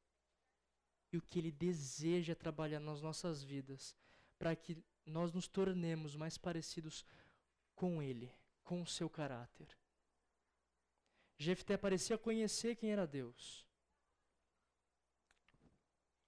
[1.12, 3.94] e o que Ele deseja trabalhar nas nossas vidas,
[4.38, 7.04] para que nós nos tornemos mais parecidos
[7.74, 8.30] com Ele,
[8.64, 9.68] com o seu caráter.
[11.38, 13.66] Jefté parecia conhecer quem era Deus.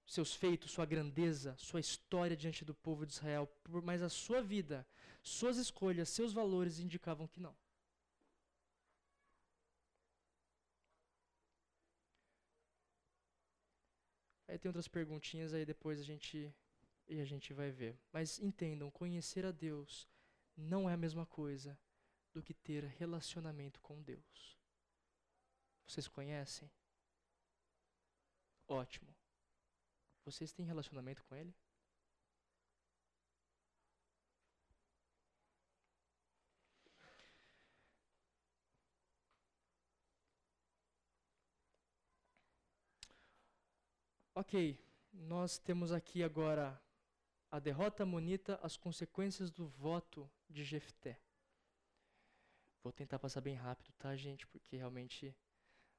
[0.07, 3.49] Seus feitos, sua grandeza, sua história diante do povo de Israel,
[3.85, 4.87] mas a sua vida,
[5.23, 7.55] suas escolhas, seus valores indicavam que não.
[14.49, 16.53] Aí tem outras perguntinhas aí depois a gente
[17.07, 17.99] e a gente vai ver.
[18.13, 20.09] Mas entendam, conhecer a Deus
[20.57, 21.79] não é a mesma coisa
[22.33, 24.59] do que ter relacionamento com Deus.
[25.87, 26.71] Vocês conhecem?
[28.67, 29.15] Ótimo.
[30.25, 31.55] Vocês têm relacionamento com Ele?
[44.39, 44.79] Ok,
[45.13, 46.81] nós temos aqui agora
[47.51, 51.19] a derrota monita, as consequências do voto de Jefté.
[52.81, 54.47] Vou tentar passar bem rápido, tá, gente?
[54.47, 55.35] Porque realmente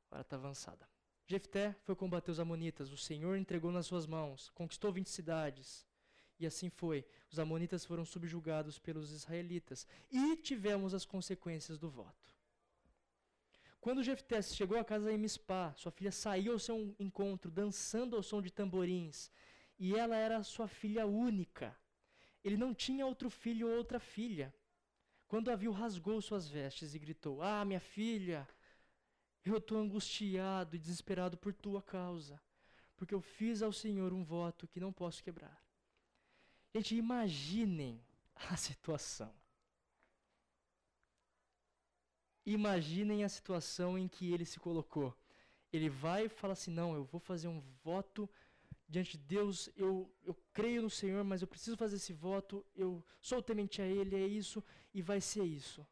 [0.09, 0.89] Agora está avançada.
[1.27, 2.93] Jefté foi combater os amonitas.
[2.93, 4.49] O Senhor entregou nas suas mãos.
[4.51, 5.85] Conquistou 20 cidades.
[6.39, 7.05] E assim foi.
[7.29, 9.85] Os amonitas foram subjugados pelos israelitas.
[10.09, 12.38] E tivemos as consequências do voto.
[13.81, 18.23] Quando Jefté chegou à casa em Mispá, sua filha saiu ao seu encontro, dançando ao
[18.23, 19.31] som de tamborins.
[19.77, 21.75] E ela era sua filha única.
[22.43, 24.53] Ele não tinha outro filho ou outra filha.
[25.27, 28.47] Quando a viu, rasgou suas vestes e gritou: Ah, minha filha!
[29.45, 32.41] Eu estou angustiado e desesperado por tua causa,
[32.97, 35.63] porque eu fiz ao Senhor um voto que não posso quebrar.
[36.75, 38.03] Gente, imaginem
[38.35, 39.33] a situação.
[42.45, 45.15] Imaginem a situação em que ele se colocou.
[45.71, 48.29] Ele vai e fala assim: Não, eu vou fazer um voto
[48.87, 49.69] diante de Deus.
[49.75, 52.65] Eu, eu creio no Senhor, mas eu preciso fazer esse voto.
[52.75, 54.63] Eu sou temente a Ele, é isso,
[54.93, 55.85] e vai ser isso.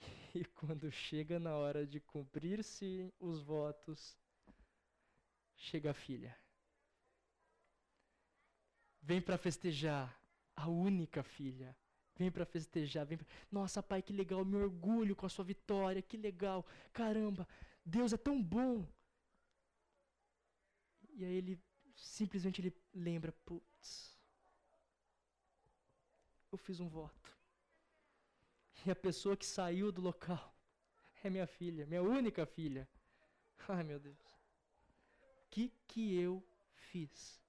[0.32, 4.16] E quando chega na hora de cumprir-se os votos,
[5.56, 6.38] chega a filha,
[9.02, 10.16] vem para festejar,
[10.54, 11.76] a única filha.
[12.20, 13.26] Vem para festejar, vem pra...
[13.50, 16.66] Nossa, pai, que legal, me orgulho com a sua vitória, que legal.
[16.92, 17.48] Caramba,
[17.82, 18.86] Deus é tão bom.
[21.14, 21.58] E aí ele
[21.96, 24.20] simplesmente ele lembra, putz,
[26.52, 27.34] eu fiz um voto.
[28.84, 30.54] E a pessoa que saiu do local
[31.24, 32.86] é minha filha, minha única filha.
[33.66, 34.20] Ai, meu Deus.
[35.22, 36.44] O que que eu
[36.74, 37.40] fiz?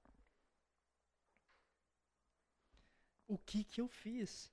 [3.28, 4.50] O que que eu fiz?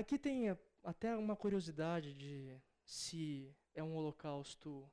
[0.00, 0.48] Aqui tem
[0.82, 4.90] até uma curiosidade de se é um holocausto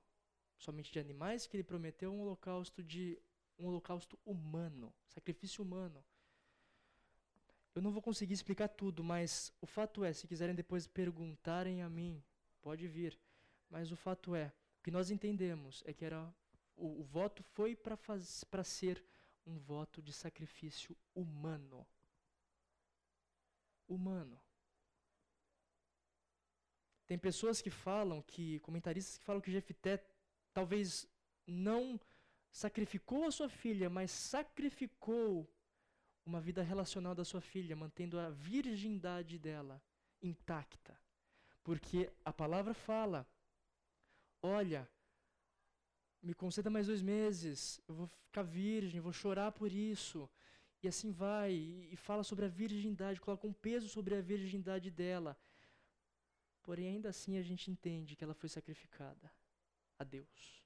[0.58, 3.18] somente de animais que ele prometeu, um holocausto de
[3.58, 6.04] um holocausto humano, sacrifício humano.
[7.74, 11.90] Eu não vou conseguir explicar tudo, mas o fato é, se quiserem depois perguntarem a
[11.90, 12.22] mim,
[12.62, 13.18] pode vir.
[13.70, 16.36] Mas o fato é, o que nós entendemos é que era
[16.76, 19.02] o, o voto foi para ser
[19.46, 21.88] um voto de sacrifício humano.
[23.88, 24.38] Humano.
[27.08, 30.04] Tem pessoas que falam que, comentaristas que falam que Jefté
[30.54, 31.08] talvez
[31.46, 32.00] não
[32.52, 35.50] sacrificou a sua filha, mas sacrificou
[36.26, 39.82] uma vida relacional da sua filha, mantendo a virgindade dela
[40.22, 41.00] intacta.
[41.64, 43.26] Porque a palavra fala:
[44.42, 44.90] olha,
[46.22, 50.30] me conceda mais dois meses, eu vou ficar virgem, vou chorar por isso.
[50.84, 55.38] E assim vai, e, fala sobre a virgindade, coloca um peso sobre a virgindade dela.
[56.68, 59.34] Porém, ainda assim a gente entende que ela foi sacrificada
[59.98, 60.62] a Deus.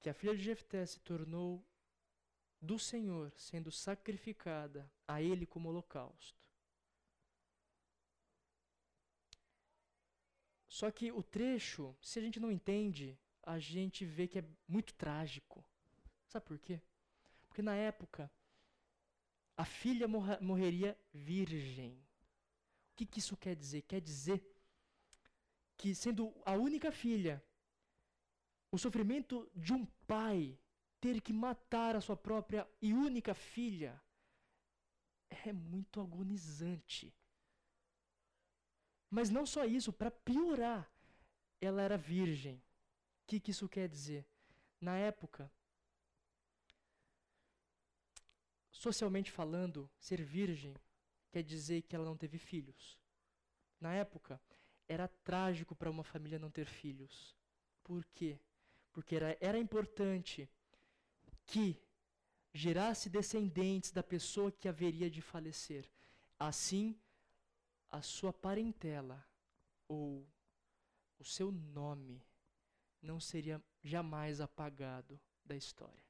[0.00, 1.66] Que a filha de Jefté se tornou
[2.60, 6.46] do Senhor, sendo sacrificada a Ele como holocausto.
[10.68, 14.92] Só que o trecho, se a gente não entende, a gente vê que é muito
[14.92, 15.64] trágico.
[16.26, 16.82] Sabe por quê?
[17.48, 18.30] Porque na época,
[19.60, 21.92] a filha morreria virgem.
[21.92, 23.82] O que, que isso quer dizer?
[23.82, 24.42] Quer dizer
[25.76, 27.44] que, sendo a única filha,
[28.72, 30.58] o sofrimento de um pai
[30.98, 34.02] ter que matar a sua própria e única filha
[35.28, 37.14] é muito agonizante.
[39.10, 40.90] Mas não só isso, para piorar,
[41.60, 42.56] ela era virgem.
[42.56, 44.26] O que, que isso quer dizer?
[44.80, 45.52] Na época,
[48.80, 50.74] Socialmente falando, ser virgem
[51.30, 52.98] quer dizer que ela não teve filhos.
[53.78, 54.40] Na época,
[54.88, 57.36] era trágico para uma família não ter filhos.
[57.84, 58.40] Por quê?
[58.90, 60.48] Porque era, era importante
[61.46, 61.78] que
[62.54, 65.86] gerasse descendentes da pessoa que haveria de falecer.
[66.38, 66.98] Assim,
[67.90, 69.22] a sua parentela
[69.86, 70.26] ou
[71.18, 72.24] o seu nome
[73.02, 76.09] não seria jamais apagado da história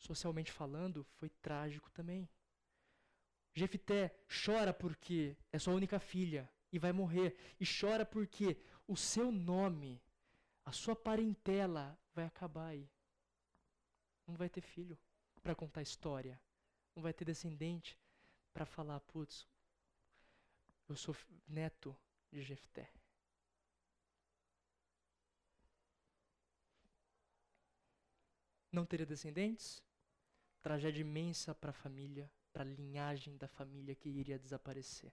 [0.00, 2.28] socialmente falando, foi trágico também.
[3.54, 4.14] Jefté
[4.44, 7.36] chora porque é sua única filha e vai morrer.
[7.60, 8.56] E chora porque
[8.86, 10.02] o seu nome,
[10.64, 12.90] a sua parentela vai acabar aí.
[14.26, 14.98] Não vai ter filho
[15.42, 16.40] para contar história.
[16.94, 17.98] Não vai ter descendente
[18.52, 19.46] para falar, putz,
[20.88, 21.14] eu sou
[21.46, 21.96] neto
[22.32, 22.90] de Jefté.
[28.72, 29.82] Não teria descendentes?
[30.60, 35.12] Tragédia imensa para a família, para a linhagem da família que iria desaparecer.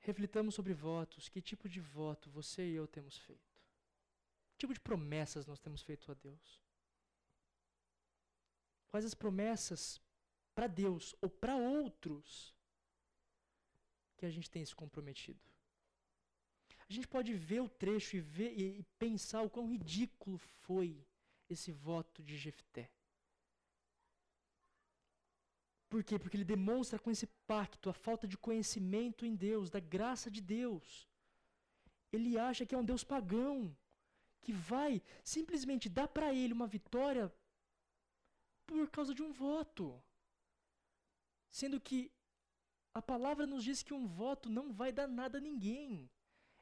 [0.00, 1.28] Reflitamos sobre votos.
[1.28, 3.60] Que tipo de voto você e eu temos feito?
[4.52, 6.60] Que tipo de promessas nós temos feito a Deus?
[8.88, 10.00] Quais as promessas
[10.54, 12.56] para Deus ou para outros
[14.16, 15.48] que a gente tem se comprometido?
[16.88, 21.06] A gente pode ver o trecho e, ver, e, pensar o quão ridículo foi
[21.48, 22.90] esse voto de Jefté.
[25.90, 26.18] Por quê?
[26.18, 30.40] Porque ele demonstra com esse pacto a falta de conhecimento em Deus, da graça de
[30.40, 31.08] Deus.
[32.12, 33.76] Ele acha que é um Deus pagão,
[34.40, 37.32] que vai simplesmente dar para ele uma vitória
[38.66, 40.02] por causa de um voto.
[41.50, 42.10] Sendo que
[42.94, 46.10] a palavra nos diz que um voto não vai dar nada a ninguém.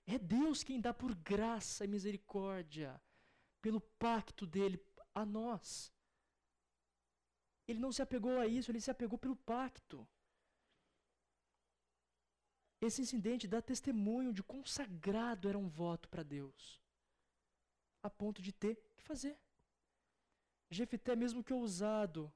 [0.06, 3.00] É Deus quem dá por graça e misericórdia,
[3.60, 4.80] pelo pacto dele
[5.14, 5.92] a nós.
[7.66, 10.06] Ele não se apegou a isso, ele se apegou pelo pacto.
[12.80, 16.80] Esse incidente dá testemunho de quão sagrado era um voto para Deus,
[18.02, 19.36] a ponto de ter que fazer.
[20.70, 22.32] Jefité, mesmo que ousado,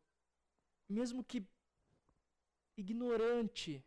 [0.89, 1.47] mesmo que
[2.77, 3.85] ignorante,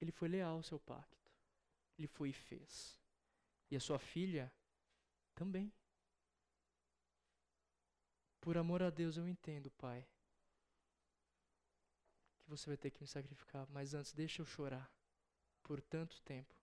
[0.00, 1.19] ele foi leal ao seu pacto.
[2.00, 2.98] Ele foi e fez.
[3.70, 4.50] E a sua filha
[5.34, 5.70] também.
[8.40, 10.08] Por amor a Deus, eu entendo, Pai,
[12.38, 14.90] que você vai ter que me sacrificar, mas antes deixa eu chorar
[15.62, 16.58] por tanto tempo.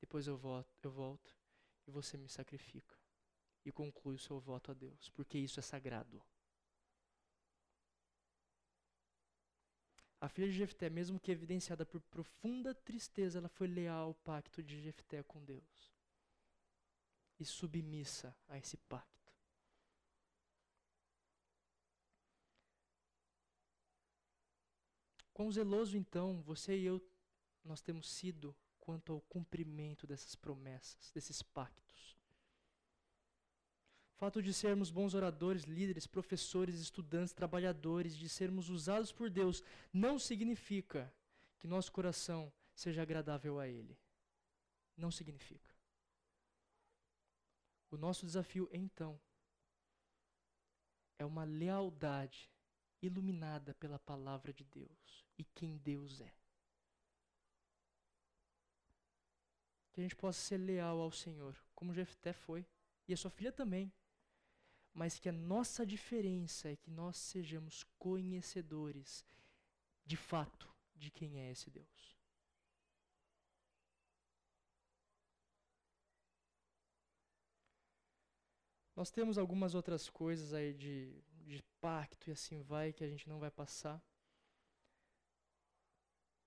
[0.00, 1.36] Depois eu volto, eu volto
[1.84, 2.96] e você me sacrifica
[3.64, 6.22] e conclui o seu voto a Deus, porque isso é sagrado.
[10.22, 14.62] A filha de Jefté, mesmo que evidenciada por profunda tristeza, ela foi leal ao pacto
[14.62, 15.92] de Jefté com Deus.
[17.40, 19.32] E submissa a esse pacto.
[25.34, 27.02] Quão zeloso então você e eu
[27.64, 32.16] nós temos sido quanto ao cumprimento dessas promessas, desses pactos
[34.22, 40.16] fato de sermos bons oradores, líderes, professores, estudantes, trabalhadores, de sermos usados por Deus, não
[40.16, 41.12] significa
[41.58, 43.98] que nosso coração seja agradável a Ele.
[44.96, 45.74] Não significa.
[47.90, 49.20] O nosso desafio, então,
[51.18, 52.48] é uma lealdade
[53.02, 56.32] iluminada pela palavra de Deus e quem Deus é.
[59.92, 62.64] Que a gente possa ser leal ao Senhor, como Jefté foi,
[63.08, 63.92] e a sua filha também
[64.94, 69.24] mas que a nossa diferença é que nós sejamos conhecedores
[70.04, 72.16] de fato de quem é esse Deus.
[78.94, 83.28] Nós temos algumas outras coisas aí de, de pacto e assim vai que a gente
[83.28, 84.00] não vai passar.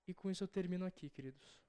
[0.06, 1.60] E com isso eu termino aqui, queridos.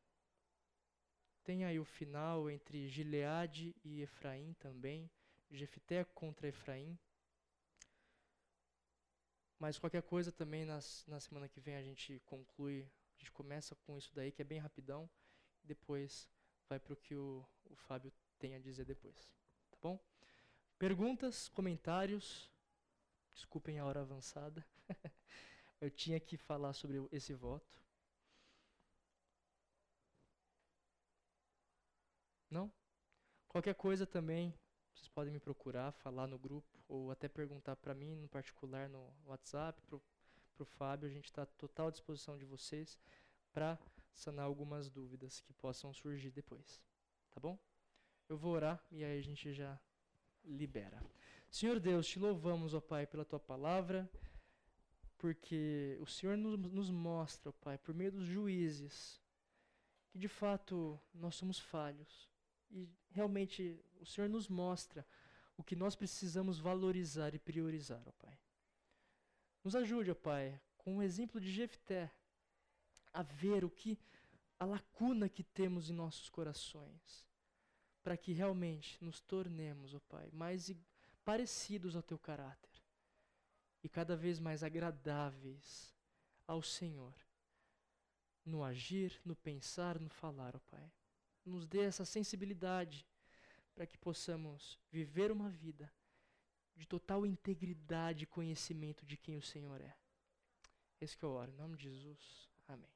[1.44, 5.10] Tem aí o final entre Gileade e Efraim também.
[5.50, 6.98] Jefité contra Efraim.
[9.60, 12.84] Mas qualquer coisa também nas, na semana que vem a gente conclui,
[13.16, 15.10] a gente começa com isso daí que é bem rapidão,
[15.64, 16.30] depois
[16.70, 19.30] vai para o que o, o Fábio tem a dizer depois.
[19.72, 20.00] Tá bom?
[20.78, 22.52] Perguntas, comentários.
[23.34, 24.66] Desculpem a hora avançada.
[25.82, 27.82] Eu tinha que falar sobre esse voto.
[32.50, 32.72] Não?
[33.48, 34.54] Qualquer coisa também,
[34.98, 39.14] vocês podem me procurar, falar no grupo, ou até perguntar para mim, no particular, no
[39.26, 39.96] WhatsApp, para
[40.64, 41.08] o Fábio.
[41.08, 42.98] A gente está à total disposição de vocês
[43.54, 43.78] para
[44.12, 46.82] sanar algumas dúvidas que possam surgir depois.
[47.30, 47.60] Tá bom?
[48.28, 49.80] Eu vou orar e aí a gente já
[50.44, 51.00] libera.
[51.52, 54.10] Senhor Deus, te louvamos, ó Pai, pela tua palavra,
[55.20, 59.22] porque o Senhor nos, nos mostra, ó Pai, por meio dos juízes,
[60.10, 62.28] que de fato nós somos falhos
[62.72, 65.06] e realmente o Senhor nos mostra
[65.56, 68.38] o que nós precisamos valorizar e priorizar, ó Pai.
[69.64, 72.12] Nos ajude, ó Pai, com o exemplo de Jefté,
[73.12, 73.98] a ver o que
[74.60, 77.26] a lacuna que temos em nossos corações,
[78.04, 80.74] para que realmente nos tornemos, ó Pai, mais
[81.26, 82.72] parecidos ao teu caráter
[83.84, 85.94] e cada vez mais agradáveis
[86.46, 87.14] ao Senhor,
[88.46, 90.92] no agir, no pensar, no falar, ó Pai
[91.48, 93.06] nos dê essa sensibilidade
[93.74, 95.92] para que possamos viver uma vida
[96.76, 99.96] de total integridade e conhecimento de quem o Senhor é.
[101.00, 102.50] Esse que eu oro, em nome de Jesus.
[102.68, 102.90] Amém.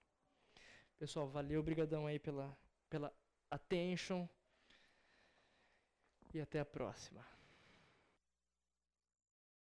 [0.98, 2.56] Pessoal, valeu, obrigadão aí pela,
[2.90, 3.14] pela
[3.50, 4.28] attention.
[6.34, 7.26] E até a próxima.